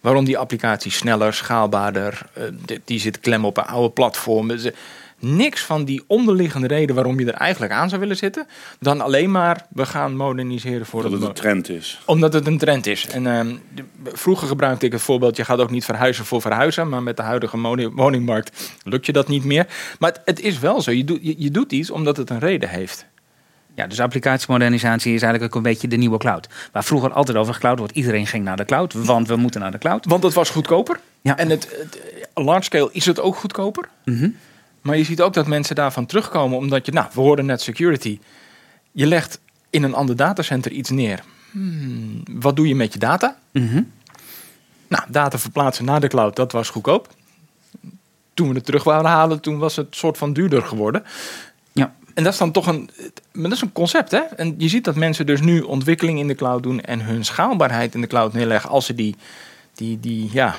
waarom 0.00 0.24
die 0.24 0.38
applicatie 0.38 0.90
sneller, 0.90 1.34
schaalbaarder, 1.34 2.22
uh, 2.38 2.76
die 2.84 3.00
zit 3.00 3.20
klem 3.20 3.44
op 3.44 3.56
een 3.56 3.64
oude 3.64 3.90
platform 3.90 4.50
niks 5.20 5.64
van 5.64 5.84
die 5.84 6.02
onderliggende 6.06 6.66
reden 6.66 6.94
waarom 6.94 7.20
je 7.20 7.26
er 7.26 7.34
eigenlijk 7.34 7.72
aan 7.72 7.88
zou 7.88 8.00
willen 8.00 8.16
zitten. 8.16 8.46
Dan 8.78 9.00
alleen 9.00 9.30
maar 9.30 9.66
we 9.70 9.86
gaan 9.86 10.16
moderniseren 10.16 10.86
voor 10.86 11.04
Omdat 11.04 11.20
het 11.20 11.28
een 11.28 11.34
trend 11.34 11.68
is. 11.68 12.00
Omdat 12.04 12.32
het 12.32 12.46
een 12.46 12.58
trend 12.58 12.86
is. 12.86 13.06
En 13.06 13.24
uh, 13.24 13.40
vroeger 14.12 14.48
gebruikte 14.48 14.86
ik 14.86 14.92
het 14.92 15.02
voorbeeld: 15.02 15.36
je 15.36 15.44
gaat 15.44 15.58
ook 15.58 15.70
niet 15.70 15.84
verhuizen 15.84 16.24
voor 16.24 16.40
verhuizen. 16.40 16.88
Maar 16.88 17.02
met 17.02 17.16
de 17.16 17.22
huidige 17.22 17.90
woningmarkt 17.94 18.72
lukt 18.84 19.06
je 19.06 19.12
dat 19.12 19.28
niet 19.28 19.44
meer. 19.44 19.66
Maar 19.98 20.10
het, 20.12 20.20
het 20.24 20.40
is 20.40 20.58
wel 20.58 20.80
zo. 20.80 20.90
Je, 20.90 21.04
doet 21.04 21.18
je, 21.22 21.34
je 21.38 21.50
doet 21.50 21.72
iets 21.72 21.90
omdat 21.90 22.16
het 22.16 22.30
een 22.30 22.38
reden 22.38 22.68
heeft. 22.68 23.06
Ja, 23.74 23.86
dus 23.86 24.00
applicatiemodernisatie 24.00 25.14
is 25.14 25.22
eigenlijk 25.22 25.52
ook 25.52 25.64
een 25.64 25.70
beetje 25.70 25.88
de 25.88 25.96
nieuwe 25.96 26.18
cloud. 26.18 26.48
Waar 26.72 26.84
vroeger 26.84 27.12
altijd 27.12 27.36
over 27.36 27.54
gecloud 27.54 27.78
wordt. 27.78 27.92
Iedereen 27.92 28.26
ging 28.26 28.44
naar 28.44 28.56
de 28.56 28.64
cloud, 28.64 28.92
want 28.92 29.28
we 29.28 29.36
moeten 29.36 29.60
naar 29.60 29.70
de 29.70 29.78
cloud. 29.78 30.04
Want 30.04 30.22
het 30.22 30.34
was 30.34 30.50
goedkoper. 30.50 31.00
Ja. 31.20 31.36
En 31.36 31.50
het, 31.50 31.68
het 31.78 31.98
large 32.34 32.62
scale 32.62 32.88
is 32.92 33.06
het 33.06 33.20
ook 33.20 33.36
goedkoper. 33.36 33.88
Mm 34.04 34.36
maar 34.80 34.96
je 34.96 35.04
ziet 35.04 35.20
ook 35.20 35.34
dat 35.34 35.46
mensen 35.46 35.74
daarvan 35.74 36.06
terugkomen 36.06 36.58
omdat 36.58 36.86
je, 36.86 36.92
nou, 36.92 37.06
we 37.12 37.20
hoorden 37.20 37.46
net 37.46 37.60
security. 37.60 38.18
Je 38.92 39.06
legt 39.06 39.40
in 39.70 39.82
een 39.82 39.94
ander 39.94 40.16
datacenter 40.16 40.72
iets 40.72 40.90
neer. 40.90 41.22
Hmm, 41.50 42.22
wat 42.30 42.56
doe 42.56 42.68
je 42.68 42.74
met 42.74 42.92
je 42.92 42.98
data? 42.98 43.36
Mhm. 43.50 43.82
Nou, 44.88 45.04
data 45.08 45.38
verplaatsen 45.38 45.84
naar 45.84 46.00
de 46.00 46.08
cloud, 46.08 46.36
dat 46.36 46.52
was 46.52 46.70
goedkoop. 46.70 47.08
Toen 48.34 48.48
we 48.48 48.54
het 48.54 48.64
terug 48.64 48.84
wouden 48.84 49.10
halen, 49.10 49.40
toen 49.40 49.58
was 49.58 49.76
het 49.76 49.96
soort 49.96 50.18
van 50.18 50.32
duurder 50.32 50.62
geworden. 50.62 51.04
Ja. 51.72 51.94
En 52.14 52.24
dat 52.24 52.32
is 52.32 52.38
dan 52.38 52.52
toch 52.52 52.66
een, 52.66 52.90
maar 53.32 53.42
dat 53.42 53.52
is 53.52 53.60
een 53.60 53.72
concept, 53.72 54.10
hè? 54.10 54.18
En 54.18 54.54
je 54.58 54.68
ziet 54.68 54.84
dat 54.84 54.96
mensen 54.96 55.26
dus 55.26 55.40
nu 55.40 55.60
ontwikkeling 55.60 56.18
in 56.18 56.26
de 56.26 56.34
cloud 56.34 56.62
doen 56.62 56.80
en 56.80 57.00
hun 57.00 57.24
schaalbaarheid 57.24 57.94
in 57.94 58.00
de 58.00 58.06
cloud 58.06 58.32
neerleggen 58.32 58.70
als 58.70 58.86
ze 58.86 58.94
die, 58.94 59.16
die, 59.74 60.00
die 60.00 60.28
ja, 60.32 60.56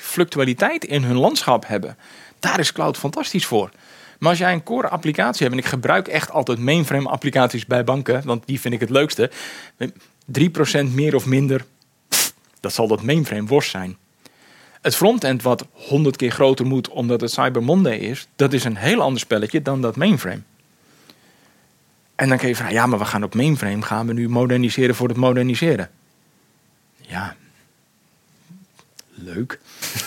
fluctualiteit 0.00 0.84
in 0.84 1.02
hun 1.02 1.16
landschap 1.16 1.66
hebben. 1.66 1.96
Daar 2.38 2.58
is 2.58 2.72
cloud 2.72 2.96
fantastisch 2.96 3.46
voor. 3.46 3.70
Maar 4.18 4.30
als 4.30 4.38
jij 4.38 4.52
een 4.52 4.62
core 4.62 4.88
applicatie 4.88 5.42
hebt, 5.46 5.52
en 5.52 5.64
ik 5.64 5.70
gebruik 5.70 6.08
echt 6.08 6.30
altijd 6.30 6.58
mainframe 6.58 7.08
applicaties 7.08 7.66
bij 7.66 7.84
banken, 7.84 8.22
want 8.24 8.46
die 8.46 8.60
vind 8.60 8.74
ik 8.74 8.80
het 8.80 8.90
leukste. 8.90 9.30
3% 9.78 10.84
meer 10.92 11.14
of 11.14 11.26
minder, 11.26 11.64
dat 12.60 12.72
zal 12.72 12.88
dat 12.88 13.02
mainframe 13.02 13.46
worst 13.46 13.70
zijn. 13.70 13.96
Het 14.80 14.96
frontend 14.96 15.42
wat 15.42 15.66
100 15.72 16.16
keer 16.16 16.30
groter 16.30 16.66
moet 16.66 16.88
omdat 16.88 17.20
het 17.20 17.30
Cyber 17.30 17.62
Monday 17.62 17.96
is, 17.96 18.28
dat 18.36 18.52
is 18.52 18.64
een 18.64 18.76
heel 18.76 19.00
ander 19.00 19.20
spelletje 19.20 19.62
dan 19.62 19.80
dat 19.80 19.96
mainframe. 19.96 20.42
En 22.14 22.28
dan 22.28 22.38
kun 22.38 22.48
je 22.48 22.56
vragen, 22.56 22.74
ja, 22.74 22.86
maar 22.86 22.98
we 22.98 23.04
gaan 23.04 23.24
op 23.24 23.34
mainframe, 23.34 23.82
gaan 23.82 24.06
we 24.06 24.12
nu 24.12 24.28
moderniseren 24.28 24.94
voor 24.94 25.08
het 25.08 25.16
moderniseren? 25.16 25.90
Ja, 26.96 27.36
leuk. 29.24 29.58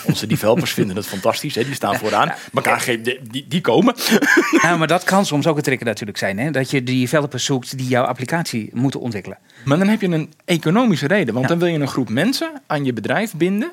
Onze 0.04 0.26
developers 0.26 0.72
vinden 0.78 0.96
het 0.96 1.06
fantastisch, 1.06 1.54
hè? 1.54 1.64
die 1.64 1.74
staan 1.74 1.96
vooraan. 1.96 2.32
Maar 2.52 2.84
die, 3.30 3.46
die 3.48 3.60
komen. 3.60 3.94
Ja, 4.62 4.76
maar 4.76 4.86
dat 4.86 5.04
kan 5.04 5.26
soms 5.26 5.46
ook 5.46 5.56
het 5.56 5.64
trekken 5.64 5.86
natuurlijk 5.86 6.18
zijn. 6.18 6.38
Hè? 6.38 6.50
Dat 6.50 6.70
je 6.70 6.82
die 6.82 7.00
developers 7.00 7.44
zoekt 7.44 7.78
die 7.78 7.86
jouw 7.86 8.04
applicatie 8.04 8.70
moeten 8.72 9.00
ontwikkelen. 9.00 9.38
Maar 9.64 9.78
dan 9.78 9.88
heb 9.88 10.00
je 10.00 10.08
een 10.08 10.32
economische 10.44 11.06
reden. 11.06 11.34
Want 11.34 11.48
dan 11.48 11.58
wil 11.58 11.68
je 11.68 11.78
een 11.78 11.88
groep 11.88 12.08
mensen 12.08 12.62
aan 12.66 12.84
je 12.84 12.92
bedrijf 12.92 13.34
binden 13.34 13.72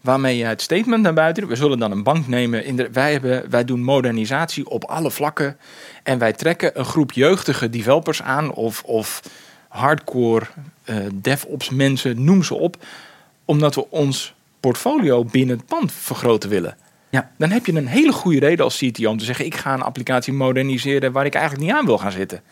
waarmee 0.00 0.36
je 0.36 0.44
het 0.44 0.62
statement 0.62 1.02
naar 1.02 1.14
buiten 1.14 1.48
We 1.48 1.56
zullen 1.56 1.78
dan 1.78 1.90
een 1.90 2.02
bank 2.02 2.26
nemen. 2.26 2.64
In 2.64 2.76
de, 2.76 2.88
wij, 2.92 3.12
hebben, 3.12 3.50
wij 3.50 3.64
doen 3.64 3.82
modernisatie 3.82 4.68
op 4.68 4.84
alle 4.84 5.10
vlakken. 5.10 5.56
En 6.02 6.18
wij 6.18 6.32
trekken 6.32 6.78
een 6.78 6.84
groep 6.84 7.12
jeugdige 7.12 7.70
developers 7.70 8.22
aan 8.22 8.52
of, 8.52 8.82
of 8.82 9.22
hardcore 9.68 10.46
uh, 10.84 10.96
DevOps 11.14 11.70
mensen, 11.70 12.24
noem 12.24 12.42
ze 12.42 12.54
op. 12.54 12.76
Omdat 13.44 13.74
we 13.74 13.90
ons 13.90 14.34
portfolio 14.60 15.24
binnen 15.24 15.56
het 15.56 15.66
pand 15.66 15.92
vergroten 15.92 16.50
willen. 16.50 16.76
Ja. 17.10 17.30
Dan 17.38 17.50
heb 17.50 17.66
je 17.66 17.72
een 17.72 17.86
hele 17.86 18.12
goede 18.12 18.38
reden 18.38 18.64
als 18.64 18.78
CTO 18.78 19.10
om 19.10 19.18
te 19.18 19.24
zeggen: 19.24 19.44
ik 19.44 19.54
ga 19.54 19.74
een 19.74 19.82
applicatie 19.82 20.32
moderniseren 20.32 21.12
waar 21.12 21.26
ik 21.26 21.34
eigenlijk 21.34 21.66
niet 21.66 21.74
aan 21.74 21.86
wil 21.86 21.98
gaan 21.98 22.12
zitten. 22.12 22.42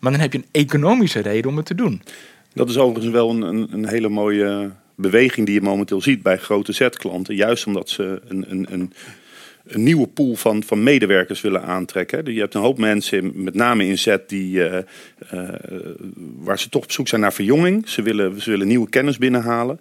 Maar 0.00 0.12
dan 0.12 0.20
heb 0.20 0.32
je 0.32 0.38
een 0.38 0.62
economische 0.62 1.20
reden 1.20 1.50
om 1.50 1.56
het 1.56 1.66
te 1.66 1.74
doen. 1.74 2.02
Dat 2.52 2.68
is 2.68 2.78
overigens 2.78 3.12
wel 3.12 3.30
een, 3.30 3.42
een, 3.42 3.68
een 3.72 3.88
hele 3.88 4.08
mooie 4.08 4.70
beweging 4.94 5.46
die 5.46 5.54
je 5.54 5.60
momenteel 5.60 6.00
ziet 6.00 6.22
bij 6.22 6.38
grote 6.38 6.72
Z-klanten. 6.72 7.34
Juist 7.34 7.66
omdat 7.66 7.88
ze 7.88 8.20
een, 8.28 8.44
een, 8.48 8.66
een, 8.70 8.92
een, 9.66 9.82
nieuwe 9.82 10.06
pool 10.06 10.34
van, 10.34 10.62
van 10.62 10.82
medewerkers 10.82 11.40
willen 11.40 11.62
aantrekken. 11.62 12.34
Je 12.34 12.40
hebt 12.40 12.54
een 12.54 12.60
hoop 12.60 12.78
mensen, 12.78 13.32
met 13.42 13.54
name 13.54 13.86
in 13.86 13.98
Z, 13.98 14.16
die, 14.26 14.56
uh, 14.56 14.78
uh, 15.34 15.48
waar 16.38 16.58
ze 16.58 16.68
toch 16.68 16.82
op 16.82 16.92
zoek 16.92 17.08
zijn 17.08 17.20
naar 17.20 17.32
verjonging. 17.32 17.88
Ze 17.88 18.02
willen, 18.02 18.40
ze 18.40 18.50
willen 18.50 18.66
nieuwe 18.66 18.88
kennis 18.88 19.18
binnenhalen. 19.18 19.80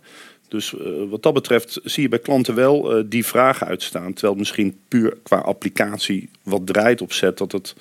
Dus 0.54 0.74
uh, 0.74 1.10
wat 1.10 1.24
dat 1.24 1.34
betreft 1.34 1.80
zie 1.84 2.04
je 2.04 2.10
bij 2.10 2.20
klanten 2.20 2.56
wel 2.56 2.98
uh, 2.98 3.04
die 3.06 3.26
vragen 3.26 3.68
uitstaan. 3.68 4.14
Terwijl 4.14 4.38
misschien 4.38 4.78
puur 4.88 5.18
qua 5.24 5.38
applicatie 5.38 6.30
wat 6.44 6.68
draait 6.68 7.02
op 7.02 7.14
zet. 7.14 7.38
Dat 7.38 7.52
het, 7.52 7.76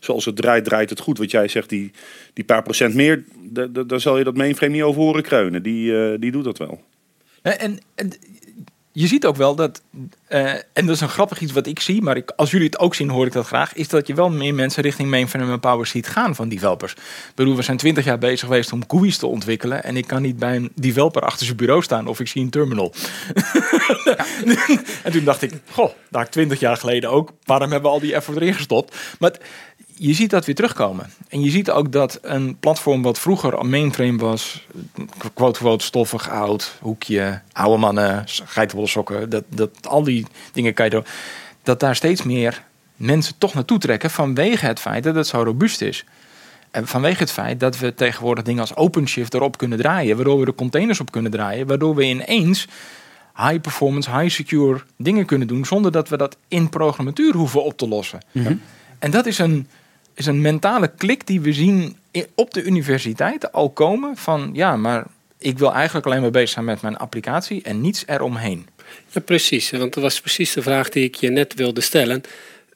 zoals 0.00 0.24
het 0.24 0.36
draait, 0.36 0.64
draait 0.64 0.90
het 0.90 1.00
goed. 1.00 1.18
Wat 1.18 1.30
jij 1.30 1.48
zegt, 1.48 1.68
die, 1.68 1.90
die 2.32 2.44
paar 2.44 2.62
procent 2.62 2.94
meer, 2.94 3.24
daar 3.86 4.00
zal 4.00 4.18
je 4.18 4.24
dat 4.24 4.36
mainframe 4.36 4.72
niet 4.72 4.82
over 4.82 5.00
horen 5.00 5.22
kreunen. 5.22 5.62
Die, 5.62 5.92
uh, 5.92 6.14
die 6.18 6.30
doet 6.30 6.44
dat 6.44 6.58
wel. 6.58 6.82
En, 7.42 7.78
en 7.94 8.12
je 8.96 9.06
ziet 9.06 9.26
ook 9.26 9.36
wel 9.36 9.54
dat, 9.54 9.82
uh, 10.28 10.52
en 10.52 10.86
dat 10.86 10.88
is 10.88 11.00
een 11.00 11.08
grappig 11.08 11.40
iets 11.40 11.52
wat 11.52 11.66
ik 11.66 11.80
zie, 11.80 12.02
maar 12.02 12.16
ik, 12.16 12.32
als 12.36 12.50
jullie 12.50 12.66
het 12.66 12.78
ook 12.78 12.94
zien, 12.94 13.10
hoor 13.10 13.26
ik 13.26 13.32
dat 13.32 13.46
graag, 13.46 13.74
is 13.74 13.88
dat 13.88 14.06
je 14.06 14.14
wel 14.14 14.30
meer 14.30 14.54
mensen 14.54 14.82
richting 14.82 15.10
mainframe 15.10 15.52
en 15.52 15.60
power 15.60 15.86
ziet 15.86 16.06
gaan 16.06 16.34
van 16.34 16.48
developers. 16.48 16.92
Ik 16.92 17.32
bedoel, 17.34 17.56
we 17.56 17.62
zijn 17.62 17.76
twintig 17.76 18.04
jaar 18.04 18.18
bezig 18.18 18.40
geweest 18.40 18.72
om 18.72 18.84
GUI's 18.88 19.18
te 19.18 19.26
ontwikkelen 19.26 19.84
en 19.84 19.96
ik 19.96 20.06
kan 20.06 20.22
niet 20.22 20.38
bij 20.38 20.56
een 20.56 20.72
developer 20.74 21.22
achter 21.22 21.46
zijn 21.46 21.56
bureau 21.56 21.82
staan 21.82 22.06
of 22.06 22.20
ik 22.20 22.28
zie 22.28 22.42
een 22.42 22.50
terminal. 22.50 22.94
en 25.04 25.12
toen 25.12 25.24
dacht 25.24 25.42
ik, 25.42 25.52
goh, 25.70 25.90
daar 26.10 26.30
twintig 26.30 26.60
jaar 26.60 26.76
geleden 26.76 27.10
ook, 27.10 27.32
waarom 27.44 27.70
hebben 27.70 27.90
we 27.90 27.96
al 27.96 28.02
die 28.02 28.14
effort 28.14 28.36
erin 28.36 28.54
gestopt? 28.54 28.96
Maar 29.18 29.32
je 29.96 30.14
ziet 30.14 30.30
dat 30.30 30.44
weer 30.46 30.54
terugkomen. 30.54 31.10
En 31.28 31.40
je 31.40 31.50
ziet 31.50 31.70
ook 31.70 31.92
dat 31.92 32.18
een 32.22 32.56
platform 32.58 33.02
wat 33.02 33.18
vroeger 33.18 33.58
een 33.58 33.70
mainframe 33.70 34.16
was, 34.18 34.66
quote 35.34 35.58
quote 35.58 35.84
stoffig, 35.84 36.30
oud, 36.30 36.76
hoekje, 36.80 37.40
oude 37.52 37.78
mannen, 37.78 38.24
geitenwolle 38.44 38.88
sokken, 38.88 39.30
dat, 39.30 39.44
dat, 39.48 39.70
al 39.88 40.02
die 40.02 40.26
dingen 40.52 40.74
kan 40.74 40.84
je 40.84 40.90
door, 40.90 41.04
dat 41.62 41.80
daar 41.80 41.96
steeds 41.96 42.22
meer 42.22 42.62
mensen 42.96 43.38
toch 43.38 43.54
naartoe 43.54 43.78
trekken 43.78 44.10
vanwege 44.10 44.66
het 44.66 44.80
feit 44.80 45.04
dat 45.04 45.14
het 45.14 45.26
zo 45.26 45.42
robuust 45.42 45.80
is. 45.80 46.04
En 46.70 46.86
vanwege 46.86 47.18
het 47.18 47.32
feit 47.32 47.60
dat 47.60 47.78
we 47.78 47.94
tegenwoordig 47.94 48.44
dingen 48.44 48.60
als 48.60 48.76
OpenShift 48.76 49.34
erop 49.34 49.58
kunnen 49.58 49.78
draaien, 49.78 50.16
waardoor 50.16 50.38
we 50.38 50.44
de 50.44 50.54
containers 50.54 51.00
op 51.00 51.10
kunnen 51.10 51.30
draaien, 51.30 51.66
waardoor 51.66 51.94
we 51.94 52.04
ineens 52.04 52.68
high 53.36 53.60
performance, 53.60 54.10
high 54.10 54.34
secure 54.34 54.80
dingen 54.96 55.26
kunnen 55.26 55.48
doen 55.48 55.64
zonder 55.64 55.92
dat 55.92 56.08
we 56.08 56.16
dat 56.16 56.36
in 56.48 56.68
programmatuur 56.68 57.34
hoeven 57.34 57.64
op 57.64 57.78
te 57.78 57.88
lossen. 57.88 58.20
Mhm. 58.32 58.54
En 58.98 59.10
dat 59.10 59.26
is 59.26 59.38
een, 59.38 59.68
is 60.14 60.26
een 60.26 60.40
mentale 60.40 60.90
klik 60.96 61.26
die 61.26 61.40
we 61.40 61.52
zien 61.52 61.96
op 62.34 62.54
de 62.54 62.62
universiteiten 62.62 63.52
al 63.52 63.70
komen 63.70 64.16
van 64.16 64.50
ja, 64.52 64.76
maar 64.76 65.04
ik 65.38 65.58
wil 65.58 65.72
eigenlijk 65.72 66.06
alleen 66.06 66.20
maar 66.20 66.30
bezig 66.30 66.48
zijn 66.48 66.64
met 66.64 66.82
mijn 66.82 66.96
applicatie 66.96 67.62
en 67.62 67.80
niets 67.80 68.06
eromheen. 68.06 68.66
Ja, 69.10 69.20
precies. 69.20 69.70
Want 69.70 69.94
dat 69.94 70.02
was 70.02 70.20
precies 70.20 70.52
de 70.52 70.62
vraag 70.62 70.88
die 70.88 71.04
ik 71.04 71.14
je 71.14 71.30
net 71.30 71.54
wilde 71.54 71.80
stellen. 71.80 72.22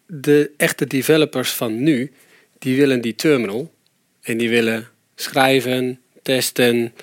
De 0.06 0.50
echte 0.56 0.86
developers 0.86 1.50
van 1.50 1.82
nu, 1.82 2.12
die 2.58 2.76
willen 2.76 3.00
die 3.00 3.14
terminal 3.14 3.72
en 4.22 4.38
die 4.38 4.48
willen 4.48 4.88
schrijven, 5.14 6.00
testen 6.22 6.94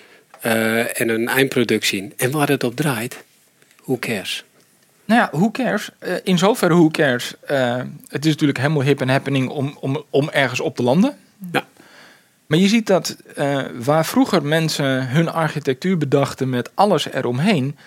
uh, 0.45 0.99
en 0.99 1.09
een 1.09 1.27
eindproduct 1.27 1.85
zien. 1.85 2.13
En 2.15 2.31
waar 2.31 2.49
het 2.49 2.63
op 2.63 2.75
draait, 2.75 3.23
who 3.83 3.97
cares? 3.99 4.43
Nou 5.05 5.21
ja, 5.21 5.29
who 5.31 5.51
cares? 5.51 5.89
Uh, 5.99 6.13
in 6.23 6.37
zoverre 6.37 6.73
who 6.73 6.89
cares. 6.89 7.33
Uh, 7.51 7.75
het 8.07 8.25
is 8.25 8.31
natuurlijk 8.31 8.57
helemaal 8.57 8.81
hip 8.81 9.01
en 9.01 9.09
happening 9.09 9.49
om, 9.49 9.77
om, 9.79 10.03
om 10.09 10.29
ergens 10.29 10.59
op 10.59 10.75
te 10.75 10.83
landen. 10.83 11.17
Ja. 11.51 11.63
Maar 12.45 12.59
je 12.59 12.67
ziet 12.67 12.87
dat 12.87 13.17
uh, 13.37 13.61
waar 13.79 14.05
vroeger 14.05 14.43
mensen 14.45 15.09
hun 15.09 15.29
architectuur 15.29 15.97
bedachten 15.97 16.49
met 16.49 16.71
alles 16.73 17.11
eromheen, 17.11 17.77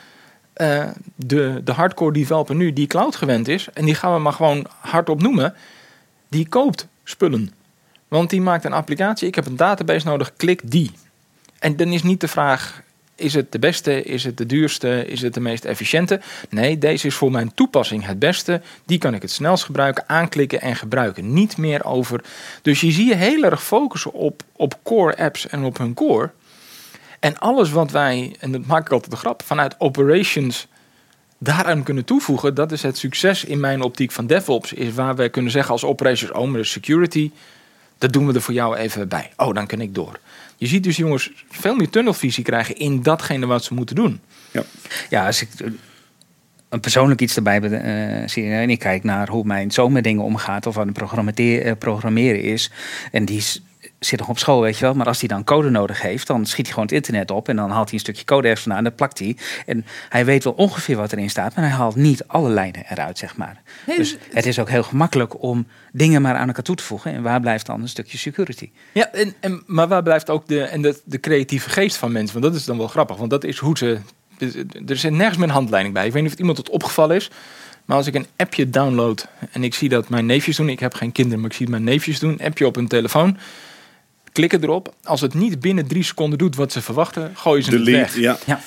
de, 1.14 1.60
de 1.64 1.72
hardcore 1.72 2.12
developer 2.12 2.54
nu 2.54 2.72
die 2.72 2.86
cloud 2.86 3.16
gewend 3.16 3.48
is, 3.48 3.68
en 3.72 3.84
die 3.84 3.94
gaan 3.94 4.14
we 4.14 4.18
maar 4.18 4.32
gewoon 4.32 4.66
hardop 4.78 5.22
noemen, 5.22 5.54
die 6.28 6.48
koopt 6.48 6.86
spullen. 7.04 7.52
Want 8.08 8.30
die 8.30 8.40
maakt 8.40 8.64
een 8.64 8.72
applicatie, 8.72 9.28
ik 9.28 9.34
heb 9.34 9.46
een 9.46 9.56
database 9.56 10.06
nodig, 10.06 10.32
klik 10.36 10.60
die. 10.64 10.90
En 11.58 11.76
dan 11.76 11.88
is 11.88 12.02
niet 12.02 12.20
de 12.20 12.28
vraag, 12.28 12.82
is 13.18 13.34
het 13.34 13.52
de 13.52 13.58
beste, 13.58 14.02
is 14.02 14.24
het 14.24 14.36
de 14.36 14.46
duurste, 14.46 15.06
is 15.06 15.22
het 15.22 15.34
de 15.34 15.40
meest 15.40 15.64
efficiënte? 15.64 16.20
Nee, 16.50 16.78
deze 16.78 17.06
is 17.06 17.14
voor 17.14 17.30
mijn 17.30 17.54
toepassing 17.54 18.06
het 18.06 18.18
beste. 18.18 18.60
Die 18.86 18.98
kan 18.98 19.14
ik 19.14 19.22
het 19.22 19.30
snelst 19.30 19.64
gebruiken, 19.64 20.04
aanklikken 20.06 20.60
en 20.60 20.76
gebruiken. 20.76 21.32
Niet 21.32 21.56
meer 21.56 21.84
over. 21.84 22.24
Dus 22.62 22.80
je 22.80 22.90
zie 22.90 23.06
je 23.06 23.14
heel 23.14 23.42
erg 23.42 23.62
focussen 23.62 24.12
op, 24.12 24.42
op 24.56 24.78
core 24.82 25.16
apps 25.16 25.48
en 25.48 25.64
op 25.64 25.78
hun 25.78 25.94
core. 25.94 26.30
En 27.20 27.38
alles 27.38 27.70
wat 27.70 27.90
wij, 27.90 28.36
en 28.40 28.52
dat 28.52 28.66
maak 28.66 28.86
ik 28.86 28.92
altijd 28.92 29.10
de 29.10 29.16
grap, 29.16 29.42
vanuit 29.42 29.74
operations 29.78 30.66
daaraan 31.38 31.82
kunnen 31.82 32.04
toevoegen, 32.04 32.54
dat 32.54 32.72
is 32.72 32.82
het 32.82 32.98
succes 32.98 33.44
in 33.44 33.60
mijn 33.60 33.82
optiek 33.82 34.12
van 34.12 34.26
DevOps. 34.26 34.72
Is 34.72 34.94
waar 34.94 35.16
we 35.16 35.28
kunnen 35.28 35.50
zeggen 35.50 35.72
als 35.72 35.84
operations, 35.84 36.32
oh, 36.32 36.52
de 36.52 36.64
security, 36.64 37.30
dat 37.98 38.12
doen 38.12 38.26
we 38.26 38.32
er 38.34 38.42
voor 38.42 38.54
jou 38.54 38.76
even 38.76 39.08
bij. 39.08 39.30
Oh, 39.36 39.54
dan 39.54 39.66
kan 39.66 39.80
ik 39.80 39.94
door. 39.94 40.18
Je 40.56 40.66
ziet 40.66 40.84
dus 40.84 40.96
jongens 40.96 41.30
veel 41.50 41.76
meer 41.76 41.90
tunnelvisie 41.90 42.44
krijgen 42.44 42.76
in 42.76 43.02
datgene 43.02 43.46
wat 43.46 43.64
ze 43.64 43.74
moeten 43.74 43.96
doen. 43.96 44.20
Ja, 44.50 44.62
ja 45.08 45.26
als 45.26 45.42
ik 45.42 45.48
een 46.68 46.80
persoonlijk 46.80 47.20
iets 47.20 47.36
erbij 47.36 47.60
uh, 47.60 48.28
zie 48.28 48.50
en 48.50 48.70
ik 48.70 48.78
kijk 48.78 49.04
naar 49.04 49.28
hoe 49.28 49.44
mijn 49.44 49.70
zoon 49.70 49.92
met 49.92 50.04
dingen 50.04 50.22
omgaat 50.22 50.66
of 50.66 50.74
wat 50.74 50.86
een 50.86 51.62
eh, 51.62 51.72
programmeren 51.78 52.42
is. 52.42 52.70
En 53.12 53.24
die 53.24 53.44
zit 53.98 54.18
nog 54.18 54.28
op 54.28 54.38
school, 54.38 54.60
weet 54.60 54.78
je 54.78 54.84
wel. 54.84 54.94
Maar 54.94 55.06
als 55.06 55.18
hij 55.18 55.28
dan 55.28 55.44
code 55.44 55.70
nodig 55.70 56.02
heeft, 56.02 56.26
dan 56.26 56.46
schiet 56.46 56.64
hij 56.64 56.74
gewoon 56.74 56.88
het 56.88 56.94
internet 56.94 57.30
op. 57.30 57.48
En 57.48 57.56
dan 57.56 57.70
haalt 57.70 57.84
hij 57.84 57.94
een 57.94 58.00
stukje 58.00 58.24
code 58.24 58.42
ergens 58.42 58.62
vandaan 58.62 58.78
en 58.78 58.84
dat 58.84 58.96
plakt 58.96 59.18
hij. 59.18 59.36
En 59.66 59.86
hij 60.08 60.24
weet 60.24 60.44
wel 60.44 60.52
ongeveer 60.52 60.96
wat 60.96 61.12
erin 61.12 61.30
staat, 61.30 61.54
maar 61.54 61.64
hij 61.64 61.74
haalt 61.74 61.96
niet 61.96 62.26
alle 62.26 62.48
lijnen 62.48 62.84
eruit, 62.88 63.18
zeg 63.18 63.36
maar. 63.36 63.62
dus 63.86 64.16
het 64.32 64.46
is 64.46 64.58
ook 64.58 64.68
heel 64.68 64.82
gemakkelijk 64.82 65.42
om 65.42 65.66
dingen 65.92 66.22
maar 66.22 66.34
aan 66.34 66.46
elkaar 66.46 66.62
toe 66.62 66.76
te 66.76 66.82
voegen. 66.82 67.12
En 67.12 67.22
waar 67.22 67.40
blijft 67.40 67.66
dan 67.66 67.80
een 67.80 67.88
stukje 67.88 68.18
security? 68.18 68.70
Ja, 68.92 69.12
en, 69.12 69.34
en, 69.40 69.62
maar 69.66 69.88
waar 69.88 70.02
blijft 70.02 70.30
ook 70.30 70.48
de, 70.48 70.62
en 70.62 70.82
de, 70.82 71.00
de 71.04 71.20
creatieve 71.20 71.70
geest 71.70 71.96
van 71.96 72.12
mensen? 72.12 72.40
Want 72.40 72.52
dat 72.52 72.60
is 72.60 72.66
dan 72.66 72.78
wel 72.78 72.88
grappig, 72.88 73.16
want 73.16 73.30
dat 73.30 73.44
is 73.44 73.58
hoe 73.58 73.78
ze... 73.78 73.98
Er 74.86 74.96
zit 74.96 75.12
nergens 75.12 75.38
meer 75.38 75.48
een 75.48 75.54
handleiding 75.54 75.94
bij. 75.94 76.06
Ik 76.06 76.12
weet 76.12 76.22
niet 76.22 76.32
of 76.32 76.38
iemand 76.38 76.58
het 76.58 76.70
opgevallen 76.70 77.16
is. 77.16 77.30
Maar 77.88 77.96
als 77.96 78.06
ik 78.06 78.14
een 78.14 78.26
appje 78.36 78.70
download 78.70 79.28
en 79.52 79.64
ik 79.64 79.74
zie 79.74 79.88
dat 79.88 80.08
mijn 80.08 80.26
neefjes 80.26 80.56
doen, 80.56 80.68
ik 80.68 80.80
heb 80.80 80.94
geen 80.94 81.12
kinderen, 81.12 81.40
maar 81.40 81.50
ik 81.50 81.56
zie 81.56 81.68
mijn 81.68 81.84
neefjes 81.84 82.18
doen, 82.18 82.40
appje 82.40 82.66
op 82.66 82.74
hun 82.74 82.88
telefoon, 82.88 83.38
klikken 84.38 84.62
erop. 84.62 84.94
Als 85.04 85.20
het 85.20 85.34
niet 85.34 85.60
binnen 85.60 85.86
drie 85.86 86.02
seconden 86.02 86.38
doet 86.38 86.56
wat 86.56 86.72
ze 86.72 86.82
verwachten, 86.82 87.30
gooien 87.34 87.64
ze 87.64 87.70
Delete, 87.70 87.98
het 87.98 88.14
weg. 88.14 88.22
Ja. 88.22 88.38
ja. 88.46 88.60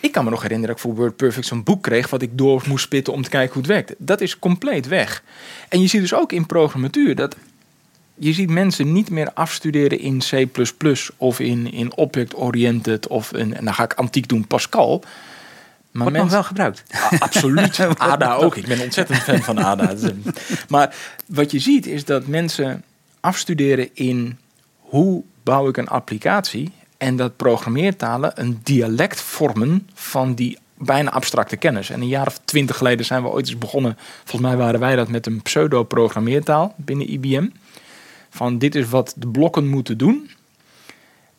Ik 0.00 0.12
kan 0.12 0.24
me 0.24 0.30
nog 0.30 0.42
herinneren 0.42 0.74
dat 0.74 0.84
ik 0.84 0.90
voor 0.90 1.00
WordPerfect 1.00 1.46
zo'n 1.46 1.62
boek 1.62 1.82
kreeg... 1.82 2.10
wat 2.10 2.22
ik 2.22 2.38
door 2.38 2.62
moest 2.66 2.84
spitten 2.84 3.12
om 3.12 3.22
te 3.22 3.28
kijken 3.28 3.52
hoe 3.52 3.62
het 3.62 3.70
werkte. 3.70 3.94
Dat 3.98 4.20
is 4.20 4.38
compleet 4.38 4.88
weg. 4.88 5.22
En 5.68 5.80
je 5.80 5.86
ziet 5.86 6.00
dus 6.00 6.14
ook 6.14 6.32
in 6.32 6.46
programmatuur 6.46 7.14
dat... 7.14 7.36
je 8.14 8.32
ziet 8.32 8.50
mensen 8.50 8.92
niet 8.92 9.10
meer 9.10 9.32
afstuderen 9.32 9.98
in 9.98 10.18
C++ 10.30 10.48
of 11.16 11.40
in, 11.40 11.72
in 11.72 11.96
Object-Oriented... 11.96 13.06
of 13.06 13.32
in, 13.32 13.54
en 13.54 13.64
dan 13.64 13.74
ga 13.74 13.84
ik 13.84 13.92
antiek 13.92 14.28
doen, 14.28 14.46
Pascal... 14.46 15.04
Maar 15.90 16.02
Wordt 16.02 16.22
nog 16.22 16.32
wel 16.32 16.42
gebruikt. 16.44 16.82
absoluut. 17.18 17.80
ADA 17.96 18.34
ook. 18.34 18.56
Ik 18.56 18.66
ben 18.66 18.80
ontzettend 18.80 19.18
fan 19.18 19.42
van 19.42 19.58
ADA. 19.58 19.94
maar 20.68 20.94
wat 21.26 21.50
je 21.50 21.58
ziet 21.58 21.86
is 21.86 22.04
dat 22.04 22.26
mensen 22.26 22.84
afstuderen 23.20 23.88
in 23.94 24.38
hoe 24.88 25.22
bouw 25.42 25.68
ik 25.68 25.76
een 25.76 25.88
applicatie 25.88 26.72
en 26.96 27.16
dat 27.16 27.36
programmeertalen 27.36 28.32
een 28.34 28.60
dialect 28.62 29.20
vormen 29.20 29.88
van 29.94 30.34
die 30.34 30.58
bijna 30.78 31.10
abstracte 31.10 31.56
kennis. 31.56 31.90
En 31.90 32.00
een 32.00 32.08
jaar 32.08 32.26
of 32.26 32.40
twintig 32.44 32.76
geleden 32.76 33.06
zijn 33.06 33.22
we 33.22 33.28
ooit 33.28 33.48
eens 33.48 33.58
begonnen, 33.58 33.96
volgens 34.24 34.50
mij 34.50 34.56
waren 34.56 34.80
wij 34.80 34.96
dat 34.96 35.08
met 35.08 35.26
een 35.26 35.42
pseudo-programmeertaal 35.42 36.74
binnen 36.76 37.10
IBM. 37.10 37.48
Van 38.30 38.58
dit 38.58 38.74
is 38.74 38.88
wat 38.88 39.14
de 39.16 39.28
blokken 39.28 39.68
moeten 39.68 39.98
doen. 39.98 40.30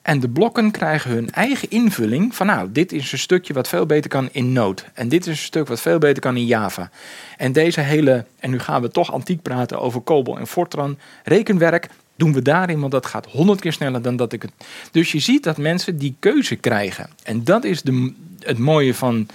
En 0.01 0.19
de 0.19 0.29
blokken 0.29 0.71
krijgen 0.71 1.11
hun 1.11 1.31
eigen 1.31 1.69
invulling 1.69 2.35
van 2.35 2.45
nou, 2.45 2.71
dit 2.71 2.91
is 2.91 3.11
een 3.11 3.17
stukje 3.17 3.53
wat 3.53 3.67
veel 3.67 3.85
beter 3.85 4.09
kan 4.09 4.29
in 4.31 4.53
Node. 4.53 4.81
En 4.93 5.09
dit 5.09 5.21
is 5.21 5.27
een 5.27 5.37
stuk 5.37 5.67
wat 5.67 5.81
veel 5.81 5.97
beter 5.97 6.21
kan 6.21 6.37
in 6.37 6.45
Java. 6.45 6.89
En 7.37 7.51
deze 7.51 7.81
hele, 7.81 8.25
en 8.39 8.49
nu 8.49 8.59
gaan 8.59 8.81
we 8.81 8.89
toch 8.89 9.11
antiek 9.11 9.41
praten 9.41 9.79
over 9.79 10.03
COBOL 10.03 10.39
en 10.39 10.47
Fortran, 10.47 10.97
rekenwerk, 11.23 11.89
doen 12.19 12.33
we 12.33 12.41
daarin, 12.41 12.79
want 12.79 12.91
dat 12.91 13.05
gaat 13.05 13.25
honderd 13.25 13.59
keer 13.59 13.73
sneller 13.73 14.01
dan 14.01 14.15
dat 14.15 14.33
ik 14.33 14.41
het. 14.41 14.51
Dus 14.91 15.11
je 15.11 15.19
ziet 15.19 15.43
dat 15.43 15.57
mensen 15.57 15.97
die 15.97 16.15
keuze 16.19 16.55
krijgen. 16.55 17.09
En 17.23 17.43
dat 17.43 17.63
is 17.63 17.81
de, 17.81 18.13
het 18.39 18.57
mooie 18.57 18.93
van 18.93 19.27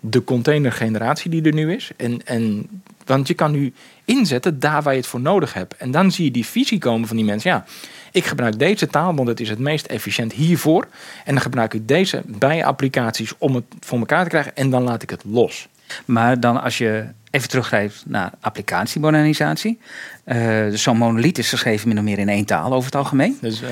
de 0.00 0.24
containergeneratie 0.24 1.30
die 1.30 1.42
er 1.42 1.54
nu 1.54 1.74
is. 1.74 1.90
En, 1.96 2.26
en, 2.26 2.68
want 3.06 3.28
je 3.28 3.34
kan 3.34 3.50
nu 3.50 3.72
inzetten 4.04 4.60
daar 4.60 4.82
waar 4.82 4.92
je 4.92 4.98
het 4.98 5.08
voor 5.08 5.20
nodig 5.20 5.52
hebt. 5.52 5.76
En 5.76 5.90
dan 5.90 6.12
zie 6.12 6.24
je 6.24 6.30
die 6.30 6.46
visie 6.46 6.78
komen 6.78 7.08
van 7.08 7.16
die 7.16 7.24
mensen. 7.24 7.50
Ja, 7.50 7.64
ik 8.12 8.24
gebruik 8.24 8.58
deze 8.58 8.86
taal, 8.86 9.14
want 9.14 9.28
het 9.28 9.40
is 9.40 9.48
het 9.48 9.58
meest 9.58 9.86
efficiënt 9.86 10.32
hiervoor. 10.32 10.86
En 11.24 11.32
dan 11.34 11.42
gebruik 11.42 11.74
ik 11.74 11.88
deze 11.88 12.22
bij 12.26 12.64
applicaties 12.64 13.32
om 13.38 13.54
het 13.54 13.64
voor 13.80 13.98
elkaar 13.98 14.22
te 14.22 14.28
krijgen. 14.28 14.56
En 14.56 14.70
dan 14.70 14.82
laat 14.82 15.02
ik 15.02 15.10
het 15.10 15.22
los. 15.24 15.68
Maar 16.04 16.40
dan 16.40 16.62
als 16.62 16.78
je 16.78 17.06
even 17.30 17.48
teruggrijpt 17.48 18.02
naar 18.06 18.32
applicatiemodernisatie. 18.40 19.78
Uh, 20.26 20.36
dus 20.70 20.82
zo'n 20.82 20.96
monolith 20.96 21.38
is 21.38 21.48
geschreven 21.48 21.88
min 21.88 21.98
of 21.98 22.04
meer 22.04 22.18
in 22.18 22.28
één 22.28 22.44
taal 22.44 22.72
over 22.72 22.84
het 22.84 22.94
algemeen. 22.94 23.38
Dus, 23.40 23.62
uh, 23.62 23.68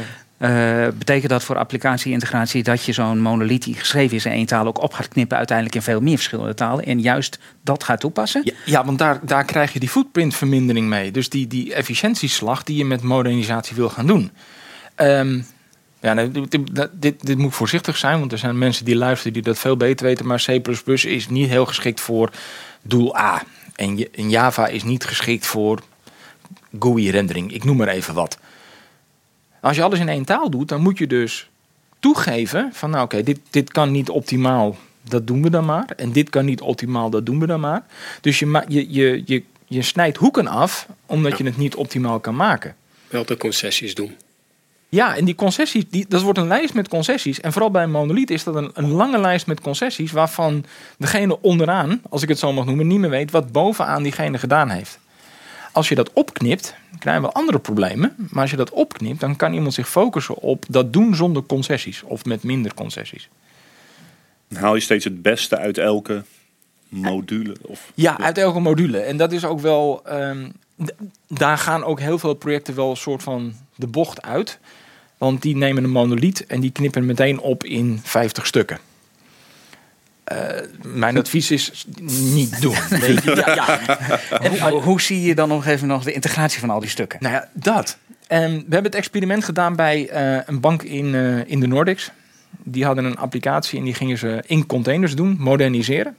betekent 0.99 1.31
dat 1.31 1.45
voor 1.45 1.57
applicatie-integratie 1.59 2.63
dat 2.63 2.85
je 2.85 2.93
zo'n 2.93 3.21
monolith 3.21 3.63
die 3.63 3.75
geschreven 3.75 4.17
is 4.17 4.25
in 4.25 4.33
één 4.33 4.47
taal 4.47 4.67
ook 4.67 4.83
op 4.83 4.93
gaat 4.93 5.09
knippen 5.09 5.37
uiteindelijk 5.37 5.77
in 5.77 5.83
veel 5.83 6.01
meer 6.01 6.17
verschillende 6.17 6.55
talen 6.55 6.85
en 6.85 7.01
juist 7.01 7.39
dat 7.63 7.85
gaat 7.85 8.01
toepassen? 8.01 8.53
Ja, 8.65 8.85
want 8.85 8.99
daar, 8.99 9.21
daar 9.23 9.45
krijg 9.45 9.73
je 9.73 9.81
die 9.81 9.89
footprintvermindering 9.89 10.89
mee. 10.89 11.11
Dus 11.11 11.29
die, 11.29 11.47
die 11.47 11.75
efficiëntieslag 11.75 12.63
die 12.63 12.77
je 12.77 12.85
met 12.85 13.03
modernisatie 13.03 13.77
wil 13.77 13.89
gaan 13.89 14.07
doen. 14.07 14.31
Um, 14.97 15.47
ja, 16.01 16.15
dit, 16.15 16.59
dit, 16.93 17.27
dit, 17.27 17.39
moet 17.39 17.55
voorzichtig 17.55 17.97
zijn, 17.97 18.19
want 18.19 18.33
er 18.33 18.39
zijn 18.39 18.59
mensen 18.59 18.85
die 18.85 18.97
luisteren 18.97 19.33
die 19.33 19.43
dat 19.43 19.59
veel 19.59 19.77
beter 19.77 20.07
weten. 20.07 20.27
Maar 20.27 20.45
C 20.47 20.69
is 21.05 21.29
niet 21.29 21.49
heel 21.49 21.67
geschikt 21.67 22.01
voor 22.01 22.31
doel 22.83 23.17
A. 23.19 23.43
En, 23.75 24.13
en 24.13 24.31
Java 24.31 24.67
is 24.67 24.83
niet 24.83 25.05
geschikt 25.05 25.47
voor 25.47 25.83
GUI-rendering. 26.79 27.53
Ik 27.53 27.65
noem 27.65 27.77
maar 27.77 27.89
even 27.89 28.15
wat. 28.15 28.39
Als 29.65 29.77
je 29.77 29.83
alles 29.83 29.99
in 29.99 30.09
één 30.09 30.25
taal 30.25 30.51
doet, 30.51 30.69
dan 30.69 30.81
moet 30.81 30.99
je 30.99 31.07
dus 31.07 31.49
toegeven 31.99 32.71
van 32.73 32.91
nou 32.91 33.05
oké, 33.05 33.23
dit, 33.23 33.39
dit 33.51 33.71
kan 33.71 33.91
niet 33.91 34.11
optimaal, 34.11 34.77
dat 35.03 35.27
doen 35.27 35.43
we 35.43 35.51
dan 35.51 35.65
maar. 35.65 35.87
En 35.97 36.13
dit 36.13 36.31
kan 36.31 36.45
niet 36.45 36.61
optimaal, 36.61 37.11
dat 37.11 37.27
doen 37.27 37.41
we 37.41 37.47
dan 37.47 37.61
maar. 37.61 37.83
Dus 38.21 38.39
je, 38.39 38.65
je, 38.69 38.93
je, 38.93 39.23
je, 39.25 39.43
je 39.67 39.83
snijdt 39.83 40.17
hoeken 40.17 40.47
af 40.47 40.89
omdat 41.07 41.39
je 41.39 41.45
het 41.45 41.57
niet 41.57 41.75
optimaal 41.75 42.21
kan 42.21 42.37
maken. 42.37 42.75
Wel 43.09 43.25
de 43.25 43.37
concessies 43.37 43.95
doen. 43.95 44.17
Ja, 44.89 45.17
en 45.17 45.25
die 45.25 45.35
concessies, 45.35 45.85
die, 45.91 46.07
dat 46.09 46.23
wordt 46.23 46.39
een 46.39 46.47
lijst 46.47 46.75
met 46.75 46.89
concessies. 46.89 47.41
En 47.41 47.53
vooral 47.53 47.71
bij 47.71 47.83
een 47.83 47.91
monolith 47.91 48.31
is 48.31 48.45
dat 48.45 48.55
een, 48.55 48.71
een 48.75 48.91
lange 48.91 49.19
lijst 49.19 49.47
met 49.47 49.61
concessies... 49.61 50.13
waarvan 50.13 50.65
degene 50.99 51.41
onderaan, 51.41 52.01
als 52.09 52.23
ik 52.23 52.29
het 52.29 52.39
zo 52.39 52.53
mag 52.53 52.65
noemen, 52.65 52.87
niet 52.87 52.99
meer 52.99 53.11
weet... 53.11 53.31
wat 53.31 53.53
bovenaan 53.53 54.03
diegene 54.03 54.39
gedaan 54.39 54.71
heeft. 54.71 54.99
Als 55.75 55.89
je 55.89 55.95
dat 55.95 56.13
opknipt, 56.13 56.75
krijgen 56.99 57.23
we 57.23 57.33
andere 57.33 57.59
problemen. 57.59 58.15
Maar 58.31 58.43
als 58.43 58.51
je 58.51 58.57
dat 58.57 58.71
opknipt, 58.71 59.21
dan 59.21 59.37
kan 59.37 59.53
iemand 59.53 59.75
zich 59.75 59.89
focussen 59.89 60.37
op 60.37 60.65
dat 60.69 60.93
doen 60.93 61.15
zonder 61.15 61.43
concessies. 61.43 62.03
Of 62.03 62.25
met 62.25 62.43
minder 62.43 62.75
concessies. 62.75 63.29
Dan 64.49 64.63
haal 64.63 64.75
je 64.75 64.81
steeds 64.81 65.05
het 65.05 65.23
beste 65.23 65.57
uit 65.59 65.79
elke 65.79 66.23
module? 66.89 67.57
Of, 67.61 67.93
ja, 67.95 68.19
uit 68.19 68.39
elke 68.39 68.61
module. 68.61 68.99
En 68.99 69.17
dat 69.17 69.33
is 69.33 69.45
ook 69.45 69.61
wel... 69.61 70.03
Um, 70.13 70.53
daar 71.29 71.59
gaan 71.59 71.85
ook 71.85 72.01
heel 72.01 72.19
veel 72.19 72.35
projecten 72.35 72.75
wel 72.75 72.91
een 72.91 72.97
soort 72.97 73.23
van 73.23 73.55
de 73.77 73.87
bocht 73.87 74.23
uit. 74.23 74.59
Want 75.19 75.43
die 75.43 75.57
nemen 75.57 75.85
een 75.85 75.91
monolith 75.91 76.47
en 76.47 76.61
die 76.61 76.73
knippen 76.73 77.07
meteen 77.07 77.41
op 77.41 77.65
in 77.65 78.01
50 78.03 78.47
stukken. 78.47 78.79
Uh, 80.33 80.39
mijn 80.83 81.19
advies 81.19 81.51
is 81.51 81.87
niet 82.09 82.61
doen. 82.61 82.77
Weet 83.01 83.23
je? 83.23 83.43
Ja, 83.47 83.55
ja. 83.55 83.99
En, 84.41 84.71
hoe, 84.71 84.83
hoe, 84.83 85.01
zie 85.01 85.23
je 85.23 85.35
dan 85.35 85.49
nog 85.49 85.67
even 85.67 85.87
nog 85.87 86.05
de 86.05 86.13
integratie 86.13 86.61
van 86.61 86.71
al 86.71 86.81
die 86.81 86.89
stukken? 86.89 87.19
Nou 87.23 87.35
ja, 87.35 87.49
dat. 87.53 87.99
En 88.27 88.51
we 88.51 88.57
hebben 88.57 88.85
het 88.85 88.95
experiment 88.95 89.45
gedaan 89.45 89.77
bij 89.77 90.11
uh, 90.13 90.43
een 90.47 90.61
bank 90.61 90.83
in, 90.83 91.07
uh, 91.07 91.51
in 91.51 91.61
de 91.61 91.67
Nordics. 91.67 92.11
Die 92.63 92.85
hadden 92.85 93.05
een 93.05 93.17
applicatie 93.17 93.79
en 93.79 93.85
die 93.85 93.95
gingen 93.95 94.19
ze 94.19 94.43
in 94.47 94.67
containers 94.67 95.17
doen, 95.17 95.37
moderniseren. 95.39 96.17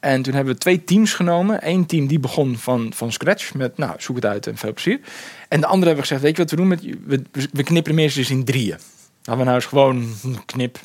En 0.00 0.22
toen 0.22 0.34
hebben 0.34 0.52
we 0.52 0.60
twee 0.60 0.84
teams 0.84 1.14
genomen. 1.14 1.68
Eén 1.68 1.86
team 1.86 2.06
die 2.06 2.18
begon 2.18 2.58
van, 2.58 2.92
van 2.94 3.12
scratch 3.12 3.54
met, 3.54 3.76
nou, 3.78 3.94
zoek 3.98 4.16
het 4.16 4.26
uit 4.26 4.46
en 4.46 4.56
veel 4.56 4.72
plezier. 4.72 5.00
En 5.48 5.60
de 5.60 5.66
andere 5.66 5.86
hebben 5.86 5.94
we 5.94 6.08
gezegd, 6.08 6.22
weet 6.22 6.36
je 6.36 6.42
wat 6.42 6.50
we 6.50 6.56
doen? 6.56 6.68
Met, 6.68 6.82
we, 7.06 7.48
we 7.52 7.62
knippen 7.62 7.92
de 7.92 8.00
mensen 8.00 8.20
dus 8.20 8.30
in 8.30 8.44
drieën. 8.44 8.78
Dan 9.22 9.38
we 9.38 9.44
nou 9.44 9.54
eens 9.54 9.66
gewoon 9.66 10.14
knip. 10.46 10.78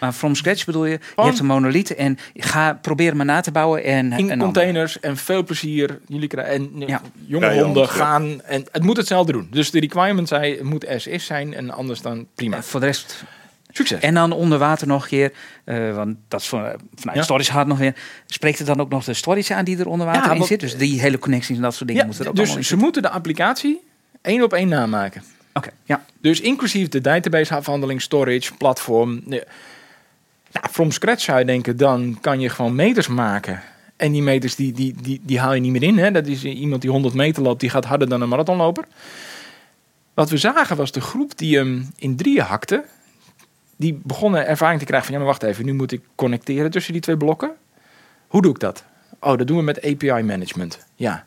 Maar 0.00 0.12
from 0.12 0.34
scratch 0.34 0.64
bedoel 0.64 0.84
je, 0.84 0.98
je 1.16 1.22
hebt 1.22 1.38
een 1.38 1.46
monolith 1.46 1.94
en 1.94 2.18
ga 2.34 2.74
proberen 2.74 3.16
maar 3.16 3.26
na 3.26 3.40
te 3.40 3.52
bouwen. 3.52 3.84
En, 3.84 4.12
in 4.12 4.38
containers 4.38 5.00
en 5.00 5.16
veel 5.16 5.44
plezier. 5.44 6.00
Jullie 6.06 6.28
krijgen, 6.28 6.54
en 6.54 6.86
ja. 6.86 7.00
jonge 7.26 7.62
honden 7.62 7.88
gaan. 7.88 8.42
En 8.42 8.66
het 8.72 8.82
moet 8.82 8.96
hetzelfde 8.96 9.32
doen. 9.32 9.48
Dus 9.50 9.70
de 9.70 9.80
requirement 9.80 10.28
zei, 10.28 10.52
het 10.52 10.62
moet 10.62 10.86
as 10.86 11.06
is 11.06 11.24
zijn 11.24 11.54
en 11.54 11.70
anders 11.70 12.00
dan 12.00 12.26
prima. 12.34 12.56
En 12.56 12.64
voor 12.64 12.80
de 12.80 12.86
rest 12.86 13.24
Succes. 13.72 14.00
En 14.00 14.14
dan 14.14 14.32
onder 14.32 14.58
water 14.58 14.86
nog 14.86 15.02
een 15.02 15.08
keer, 15.08 15.32
uh, 15.64 15.94
want 15.94 16.16
dat 16.28 16.40
is 16.40 16.48
van, 16.48 16.60
vanuit 16.94 17.18
ja. 17.18 17.22
storage 17.22 17.52
hard 17.52 17.66
nog 17.66 17.78
weer. 17.78 17.94
Spreekt 18.26 18.58
het 18.58 18.66
dan 18.66 18.80
ook 18.80 18.90
nog 18.90 19.04
de 19.04 19.14
storage 19.14 19.54
aan 19.54 19.64
die 19.64 19.78
er 19.78 19.88
onder 19.88 20.06
water 20.06 20.34
in 20.34 20.44
zit? 20.44 20.60
Dus 20.60 20.76
die 20.76 21.00
hele 21.00 21.18
connecties 21.18 21.56
en 21.56 21.62
dat 21.62 21.74
soort 21.74 21.88
dingen 21.88 22.06
moeten 22.06 22.24
er 22.24 22.30
ook 22.30 22.36
Dus 22.36 22.58
ze 22.58 22.76
moeten 22.76 23.02
de 23.02 23.10
applicatie 23.10 23.80
één 24.22 24.42
op 24.42 24.52
één 24.52 24.68
namaken. 24.68 25.22
Oké, 25.54 25.70
ja. 25.84 26.04
Dus 26.20 26.40
inclusief 26.40 26.88
de 26.88 27.00
database 27.00 27.54
afhandeling, 27.54 28.02
storage, 28.02 28.54
platform. 28.54 29.22
Nou, 30.52 30.66
from 30.70 30.90
scratch 30.90 31.22
zou 31.22 31.38
je 31.38 31.44
denken, 31.44 31.76
dan 31.76 32.18
kan 32.20 32.40
je 32.40 32.48
gewoon 32.48 32.74
meters 32.74 33.08
maken. 33.08 33.62
En 33.96 34.12
die 34.12 34.22
meters 34.22 34.54
die, 34.54 34.72
die, 34.72 34.94
die, 35.02 35.20
die 35.22 35.40
haal 35.40 35.54
je 35.54 35.60
niet 35.60 35.72
meer 35.72 35.82
in. 35.82 35.98
Hè? 35.98 36.10
Dat 36.10 36.26
is 36.26 36.44
iemand 36.44 36.80
die 36.82 36.90
100 36.90 37.14
meter 37.14 37.42
loopt, 37.42 37.60
die 37.60 37.70
gaat 37.70 37.84
harder 37.84 38.08
dan 38.08 38.20
een 38.20 38.28
marathonloper. 38.28 38.84
Wat 40.14 40.30
we 40.30 40.36
zagen 40.36 40.76
was 40.76 40.92
de 40.92 41.00
groep 41.00 41.38
die 41.38 41.56
hem 41.56 41.90
in 41.96 42.16
drieën 42.16 42.42
hakte 42.42 42.84
die 43.80 44.00
begonnen 44.02 44.46
ervaring 44.46 44.78
te 44.78 44.86
krijgen 44.86 45.06
van 45.06 45.14
ja, 45.14 45.24
maar 45.24 45.32
wacht 45.32 45.42
even, 45.42 45.64
nu 45.64 45.72
moet 45.72 45.92
ik 45.92 46.00
connecteren 46.14 46.70
tussen 46.70 46.92
die 46.92 47.02
twee 47.02 47.16
blokken. 47.16 47.50
Hoe 48.26 48.42
doe 48.42 48.50
ik 48.50 48.60
dat? 48.60 48.84
Oh, 49.20 49.38
dat 49.38 49.46
doen 49.46 49.56
we 49.56 49.62
met 49.62 49.84
API 49.84 50.22
management. 50.22 50.86
Ja. 50.94 51.24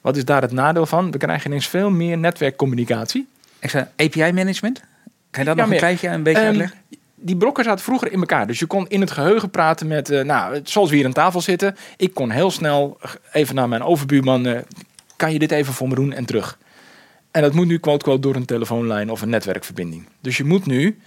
Wat 0.00 0.16
is 0.16 0.24
daar 0.24 0.42
het 0.42 0.52
nadeel 0.52 0.86
van? 0.86 1.10
We 1.10 1.18
krijgen 1.18 1.50
ineens 1.50 1.68
veel 1.68 1.90
meer 1.90 2.18
netwerkcommunicatie. 2.18 3.28
Ik 3.58 3.70
zei 3.70 3.86
API 3.96 4.32
management? 4.32 4.80
Kan 5.30 5.42
je 5.42 5.48
dat 5.48 5.56
nog 5.56 5.70
een 5.70 5.76
kleintje 5.76 6.08
een 6.08 6.22
beetje 6.22 6.40
um, 6.40 6.46
uitleggen? 6.46 6.78
Die 7.22 7.36
blokken 7.36 7.64
zaten 7.64 7.84
vroeger 7.84 8.12
in 8.12 8.20
elkaar. 8.20 8.46
Dus 8.46 8.58
je 8.58 8.66
kon 8.66 8.88
in 8.88 9.00
het 9.00 9.10
geheugen 9.10 9.50
praten 9.50 9.86
met, 9.86 10.10
uh, 10.10 10.24
nou, 10.24 10.60
zoals 10.64 10.90
we 10.90 10.96
hier 10.96 11.04
aan 11.04 11.12
tafel 11.12 11.40
zitten. 11.40 11.76
Ik 11.96 12.14
kon 12.14 12.30
heel 12.30 12.50
snel 12.50 12.98
even 13.32 13.54
naar 13.54 13.68
mijn 13.68 13.82
overbuurman, 13.82 14.46
uh, 14.46 14.58
kan 15.16 15.32
je 15.32 15.38
dit 15.38 15.50
even 15.50 15.72
voor 15.72 15.88
me 15.88 15.94
doen 15.94 16.12
en 16.12 16.24
terug. 16.24 16.58
En 17.30 17.42
dat 17.42 17.52
moet 17.52 17.66
nu 17.66 17.78
quote, 17.78 18.04
quote 18.04 18.20
door 18.20 18.34
een 18.34 18.44
telefoonlijn 18.44 19.10
of 19.10 19.22
een 19.22 19.28
netwerkverbinding. 19.28 20.08
Dus 20.20 20.36
je 20.36 20.44
moet 20.44 20.66
nu 20.66 20.98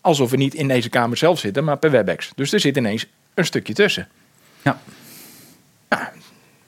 alsof 0.00 0.30
we 0.30 0.36
niet 0.36 0.54
in 0.54 0.68
deze 0.68 0.88
kamer 0.88 1.16
zelf 1.16 1.38
zitten, 1.38 1.64
maar 1.64 1.78
per 1.78 1.90
WebEx. 1.90 2.32
Dus 2.34 2.52
er 2.52 2.60
zit 2.60 2.76
ineens 2.76 3.06
een 3.34 3.44
stukje 3.44 3.74
tussen. 3.74 4.08
Ja. 4.62 4.80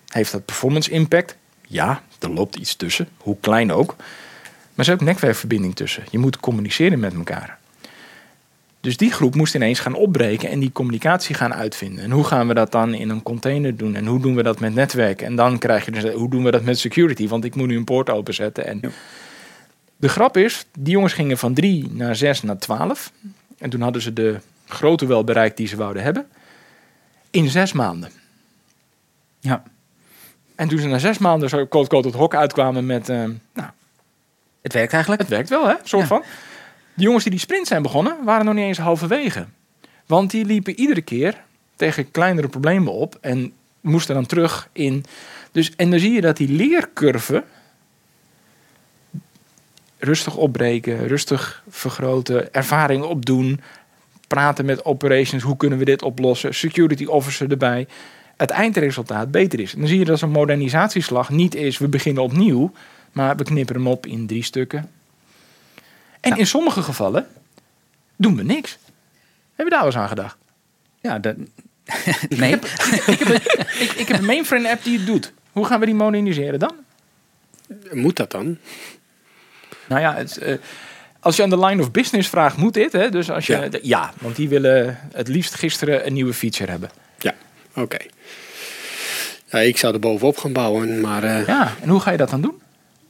heeft 0.08 0.32
dat 0.32 0.44
performance 0.44 0.90
impact? 0.90 1.36
Ja, 1.66 2.02
er 2.18 2.30
loopt 2.30 2.56
iets 2.56 2.76
tussen, 2.76 3.08
hoe 3.16 3.36
klein 3.40 3.72
ook. 3.72 3.96
Maar 3.96 4.86
er 4.86 4.92
is 4.92 5.00
ook 5.00 5.00
netwerkverbinding 5.00 5.76
tussen. 5.76 6.04
Je 6.10 6.18
moet 6.18 6.40
communiceren 6.40 6.98
met 6.98 7.14
elkaar. 7.14 7.58
Dus 8.80 8.96
die 8.96 9.12
groep 9.12 9.34
moest 9.34 9.54
ineens 9.54 9.80
gaan 9.80 9.94
opbreken 9.94 10.48
en 10.48 10.58
die 10.58 10.72
communicatie 10.72 11.34
gaan 11.34 11.54
uitvinden. 11.54 12.04
En 12.04 12.10
hoe 12.10 12.24
gaan 12.24 12.48
we 12.48 12.54
dat 12.54 12.72
dan 12.72 12.94
in 12.94 13.08
een 13.08 13.22
container 13.22 13.76
doen? 13.76 13.94
En 13.94 14.06
hoe 14.06 14.20
doen 14.20 14.34
we 14.34 14.42
dat 14.42 14.60
met 14.60 14.74
netwerk? 14.74 15.22
En 15.22 15.36
dan 15.36 15.58
krijg 15.58 15.84
je 15.84 15.90
dus, 15.90 16.12
hoe 16.12 16.30
doen 16.30 16.44
we 16.44 16.50
dat 16.50 16.62
met 16.62 16.78
security? 16.78 17.28
Want 17.28 17.44
ik 17.44 17.54
moet 17.54 17.66
nu 17.66 17.76
een 17.76 17.84
poort 17.84 18.10
openzetten. 18.10 18.66
En 18.66 18.78
ja. 18.82 18.88
De 19.96 20.08
grap 20.08 20.36
is, 20.36 20.66
die 20.78 20.92
jongens 20.92 21.12
gingen 21.12 21.38
van 21.38 21.54
3 21.54 21.90
naar 21.92 22.16
6 22.16 22.42
naar 22.42 22.58
12. 22.58 23.12
En 23.58 23.70
toen 23.70 23.80
hadden 23.80 24.02
ze 24.02 24.12
de 24.12 24.36
grootte 24.66 25.06
wel 25.06 25.24
bereikt 25.24 25.56
die 25.56 25.66
ze 25.66 25.76
wouden 25.76 26.02
hebben. 26.02 26.26
In 27.30 27.48
zes 27.48 27.72
maanden. 27.72 28.10
Ja. 29.40 29.62
En 30.54 30.68
toen 30.68 30.78
ze 30.78 30.86
na 30.86 30.98
zes 30.98 31.18
maanden 31.18 31.48
zo 31.48 31.66
koot 31.66 31.88
koot 31.88 32.04
het 32.04 32.14
hok 32.14 32.34
uitkwamen 32.34 32.86
met... 32.86 33.08
Uh, 33.08 33.16
nou, 33.52 33.68
het 34.62 34.72
werkt 34.72 34.92
eigenlijk. 34.92 35.22
Het 35.22 35.30
werkt 35.30 35.48
wel, 35.48 35.68
hè? 35.68 35.74
Soort 35.82 36.06
van. 36.06 36.22
Die 36.98 37.06
jongens 37.06 37.24
die 37.24 37.32
die 37.32 37.42
sprint 37.42 37.66
zijn 37.66 37.82
begonnen, 37.82 38.16
waren 38.24 38.44
nog 38.44 38.54
niet 38.54 38.64
eens 38.64 38.78
halverwege. 38.78 39.46
Want 40.06 40.30
die 40.30 40.44
liepen 40.44 40.78
iedere 40.78 41.02
keer 41.02 41.40
tegen 41.76 42.11
kleinere 42.11 42.48
problemen 42.48 42.92
op 42.92 43.18
en 43.20 43.52
moesten 43.80 44.14
dan 44.14 44.26
terug 44.26 44.68
in... 44.72 45.04
Dus, 45.52 45.72
en 45.76 45.90
dan 45.90 45.98
zie 45.98 46.12
je 46.12 46.20
dat 46.20 46.37
die 46.37 46.48
leercurve 46.48 47.44
rustig 49.98 50.37
opbreken, 50.37 51.06
rustig 51.06 51.62
vergroten, 51.68 52.52
ervaring 52.52 53.02
opdoen, 53.04 53.61
praten 54.26 54.64
met 54.64 54.84
operations, 54.84 55.42
hoe 55.42 55.56
kunnen 55.56 55.78
we 55.78 55.84
dit 55.84 56.02
oplossen, 56.02 56.54
security 56.54 57.04
officer 57.04 57.50
erbij. 57.50 57.87
Het 58.37 58.50
eindresultaat 58.50 59.30
beter 59.30 59.61
is. 59.61 59.72
Dan 59.72 59.87
zie 59.87 59.98
je 59.98 60.04
dat 60.04 60.20
een 60.20 60.30
modernisatieslag 60.30 61.30
niet 61.30 61.54
is, 61.54 61.78
we 61.78 61.88
beginnen 61.88 62.22
opnieuw, 62.22 62.72
maar 63.12 63.37
we 63.37 63.44
knippen 63.44 63.74
hem 63.74 63.87
op 63.87 64.06
in 64.06 64.26
drie 64.26 64.42
stukken. 64.42 64.97
En 66.20 66.37
in 66.37 66.46
sommige 66.46 66.83
gevallen 66.83 67.26
doen 68.16 68.37
we 68.37 68.42
niks. 68.42 68.78
Heb 69.54 69.66
je 69.66 69.72
daar 69.72 69.78
wel 69.78 69.88
eens 69.88 69.96
aan 69.96 70.09
gedacht? 70.09 70.37
Ja, 71.00 71.18
dat... 71.18 71.37
nee. 72.28 72.52
ik, 72.52 72.62
heb, 72.62 73.07
ik, 73.07 73.18
heb 73.18 73.28
een, 73.28 73.35
ik, 73.81 73.92
ik 73.96 74.09
heb 74.09 74.18
een 74.18 74.24
mainframe 74.24 74.70
app 74.70 74.85
die 74.85 74.96
het 74.96 75.07
doet. 75.07 75.33
Hoe 75.52 75.66
gaan 75.66 75.81
we 75.81 75.87
die 75.87 75.94
moderniseren 75.94 76.59
dan? 76.59 76.74
Moet 77.92 78.16
dat 78.16 78.31
dan? 78.31 78.59
Nou 79.88 80.00
ja, 80.00 80.14
het, 80.14 80.38
uh, 80.42 80.54
als 81.20 81.37
je 81.37 81.42
aan 81.42 81.50
de 81.50 81.59
line 81.59 81.83
of 81.83 81.90
business 81.90 82.28
vraagt, 82.28 82.57
moet 82.57 82.74
dit. 82.74 82.92
Hè? 82.92 83.11
Dus 83.11 83.31
als 83.31 83.46
je, 83.46 83.52
ja. 83.52 83.68
De, 83.68 83.81
ja. 83.83 84.12
want 84.20 84.37
die 84.37 84.48
willen 84.48 84.98
het 85.12 85.28
liefst 85.28 85.54
gisteren 85.54 86.07
een 86.07 86.12
nieuwe 86.12 86.35
feature 86.35 86.70
hebben. 86.70 86.90
Ja, 87.18 87.35
oké. 87.74 87.98
Ja, 89.44 89.59
ik 89.59 89.76
zou 89.76 89.94
er 89.94 90.00
bovenop 90.00 90.37
gaan 90.37 90.52
bouwen, 90.52 91.00
maar... 91.00 91.24
Uh, 91.24 91.46
ja, 91.46 91.74
en 91.81 91.88
hoe 91.88 92.00
ga 92.00 92.11
je 92.11 92.16
dat 92.16 92.31
dan 92.31 92.40
doen? 92.40 92.61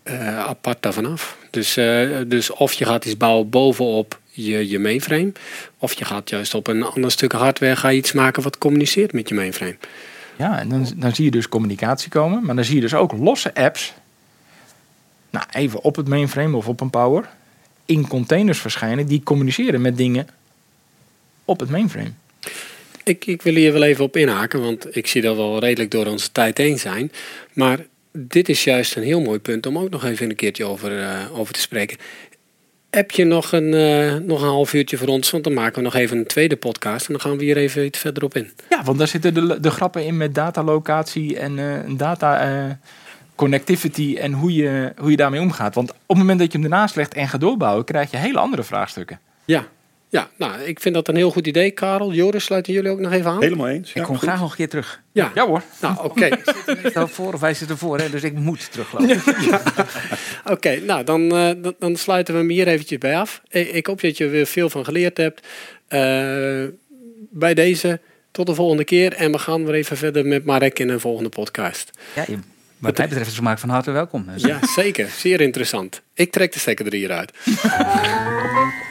Uh, 0.08 0.38
apart 0.38 0.82
daarvan 0.82 1.06
af. 1.06 1.36
Dus, 1.50 1.74
dus 2.26 2.50
of 2.50 2.72
je 2.72 2.84
gaat 2.84 3.04
iets 3.04 3.16
bouwen 3.16 3.50
bovenop 3.50 4.18
je, 4.30 4.68
je 4.68 4.78
mainframe, 4.78 5.32
of 5.78 5.92
je 5.92 6.04
gaat 6.04 6.30
juist 6.30 6.54
op 6.54 6.66
een 6.66 6.82
ander 6.82 7.10
stuk 7.10 7.32
hardware 7.32 7.76
ga 7.76 7.88
je 7.88 7.98
iets 7.98 8.12
maken 8.12 8.42
wat 8.42 8.58
communiceert 8.58 9.12
met 9.12 9.28
je 9.28 9.34
mainframe. 9.34 9.76
Ja, 10.36 10.58
en 10.58 10.68
dan, 10.68 10.86
dan 10.96 11.14
zie 11.14 11.24
je 11.24 11.30
dus 11.30 11.48
communicatie 11.48 12.10
komen, 12.10 12.44
maar 12.44 12.54
dan 12.54 12.64
zie 12.64 12.74
je 12.74 12.80
dus 12.80 12.94
ook 12.94 13.12
losse 13.12 13.54
apps 13.54 13.94
nou, 15.30 15.46
even 15.50 15.82
op 15.82 15.96
het 15.96 16.08
mainframe 16.08 16.56
of 16.56 16.68
op 16.68 16.80
een 16.80 16.90
power 16.90 17.28
in 17.84 18.08
containers 18.08 18.58
verschijnen 18.58 19.06
die 19.06 19.22
communiceren 19.22 19.80
met 19.80 19.96
dingen 19.96 20.28
op 21.44 21.60
het 21.60 21.70
mainframe. 21.70 22.12
Ik, 23.04 23.26
ik 23.26 23.42
wil 23.42 23.54
hier 23.54 23.72
wel 23.72 23.82
even 23.82 24.04
op 24.04 24.16
inhaken, 24.16 24.60
want 24.60 24.96
ik 24.96 25.06
zie 25.06 25.22
dat 25.22 25.36
we 25.36 25.42
wel 25.42 25.58
redelijk 25.58 25.90
door 25.90 26.06
onze 26.06 26.32
tijd 26.32 26.58
heen 26.58 26.78
zijn. 26.78 27.12
Maar 27.52 27.78
dit 28.18 28.48
is 28.48 28.64
juist 28.64 28.96
een 28.96 29.02
heel 29.02 29.20
mooi 29.20 29.38
punt 29.38 29.66
om 29.66 29.78
ook 29.78 29.90
nog 29.90 30.04
even 30.04 30.30
een 30.30 30.36
keertje 30.36 30.64
over, 30.64 30.98
uh, 30.98 31.38
over 31.38 31.54
te 31.54 31.60
spreken. 31.60 31.96
Heb 32.90 33.10
je 33.10 33.24
nog 33.24 33.52
een, 33.52 33.72
uh, 33.72 34.14
nog 34.14 34.42
een 34.42 34.48
half 34.48 34.74
uurtje 34.74 34.96
voor 34.96 35.08
ons? 35.08 35.30
Want 35.30 35.44
dan 35.44 35.52
maken 35.52 35.74
we 35.74 35.82
nog 35.82 35.94
even 35.94 36.18
een 36.18 36.26
tweede 36.26 36.56
podcast 36.56 37.06
en 37.06 37.12
dan 37.12 37.22
gaan 37.22 37.36
we 37.38 37.44
hier 37.44 37.56
even 37.56 37.84
iets 37.84 37.98
verder 37.98 38.24
op 38.24 38.36
in. 38.36 38.50
Ja, 38.70 38.82
want 38.82 38.98
daar 38.98 39.08
zitten 39.08 39.34
de, 39.34 39.60
de 39.60 39.70
grappen 39.70 40.04
in 40.04 40.16
met 40.16 40.34
datalocatie 40.34 41.38
en 41.38 41.58
uh, 41.58 41.96
data 41.96 42.78
connectivity 43.34 44.16
en 44.20 44.32
hoe 44.32 44.54
je, 44.54 44.92
hoe 44.96 45.10
je 45.10 45.16
daarmee 45.16 45.40
omgaat. 45.40 45.74
Want 45.74 45.90
op 45.90 45.96
het 46.06 46.18
moment 46.18 46.38
dat 46.38 46.52
je 46.52 46.58
hem 46.58 46.66
ernaast 46.66 46.96
legt 46.96 47.14
en 47.14 47.28
gaat 47.28 47.40
doorbouwen, 47.40 47.84
krijg 47.84 48.10
je 48.10 48.16
hele 48.16 48.38
andere 48.38 48.62
vraagstukken. 48.62 49.20
Ja, 49.44 49.66
ja, 50.10 50.30
nou, 50.36 50.60
ik 50.60 50.80
vind 50.80 50.94
dat 50.94 51.08
een 51.08 51.16
heel 51.16 51.30
goed 51.30 51.46
idee, 51.46 51.70
Karel. 51.70 52.12
Joris, 52.12 52.44
sluiten 52.44 52.72
jullie 52.72 52.90
ook 52.90 52.98
nog 52.98 53.12
even 53.12 53.30
aan? 53.30 53.42
Helemaal 53.42 53.68
eens. 53.68 53.92
ik 53.92 54.02
kom 54.02 54.18
graag 54.18 54.40
nog 54.40 54.50
een 54.50 54.56
keer 54.56 54.68
terug. 54.68 55.02
Ja, 55.12 55.30
ja 55.34 55.46
hoor. 55.46 55.62
Nou, 55.80 56.04
oké. 56.04 56.28
Okay. 56.88 57.06
voor 57.06 57.32
of 57.32 57.40
wij 57.40 57.54
zitten 57.54 57.78
voor, 57.78 57.98
hè, 57.98 58.10
dus 58.10 58.22
ik 58.22 58.32
moet 58.32 58.72
teruglopen. 58.72 59.20
oké, 60.54 60.80
nou, 60.80 61.04
dan, 61.04 61.22
uh, 61.22 61.50
dan, 61.62 61.74
dan, 61.78 61.96
sluiten 61.96 62.34
we 62.34 62.40
hem 62.40 62.48
hier 62.48 62.68
eventjes 62.68 62.98
bij 62.98 63.16
af. 63.16 63.42
Ik, 63.48 63.86
hoop 63.86 64.00
dat 64.00 64.16
je 64.16 64.24
er 64.24 64.30
weer 64.30 64.46
veel 64.46 64.70
van 64.70 64.84
geleerd 64.84 65.16
hebt. 65.16 65.46
Uh, 65.88 66.64
bij 67.30 67.54
deze, 67.54 68.00
tot 68.30 68.46
de 68.46 68.54
volgende 68.54 68.84
keer. 68.84 69.12
En 69.12 69.32
we 69.32 69.38
gaan 69.38 69.64
weer 69.64 69.74
even 69.74 69.96
verder 69.96 70.26
met 70.26 70.44
Marek 70.44 70.78
in 70.78 70.88
een 70.88 71.00
volgende 71.00 71.28
podcast. 71.28 71.90
Ja, 72.14 72.24
wat 72.78 72.96
mij 72.96 73.08
betreft 73.08 73.30
is 73.30 73.36
het 73.36 73.60
van 73.60 73.68
harte 73.68 73.90
welkom. 73.90 74.26
Dus. 74.32 74.42
Ja, 74.42 74.58
zeker. 74.74 75.08
Zeer 75.08 75.40
interessant. 75.40 76.02
Ik 76.14 76.32
trek 76.32 76.52
de 76.52 76.58
stekker 76.58 76.86
er 76.86 76.92
hieruit. 76.92 77.32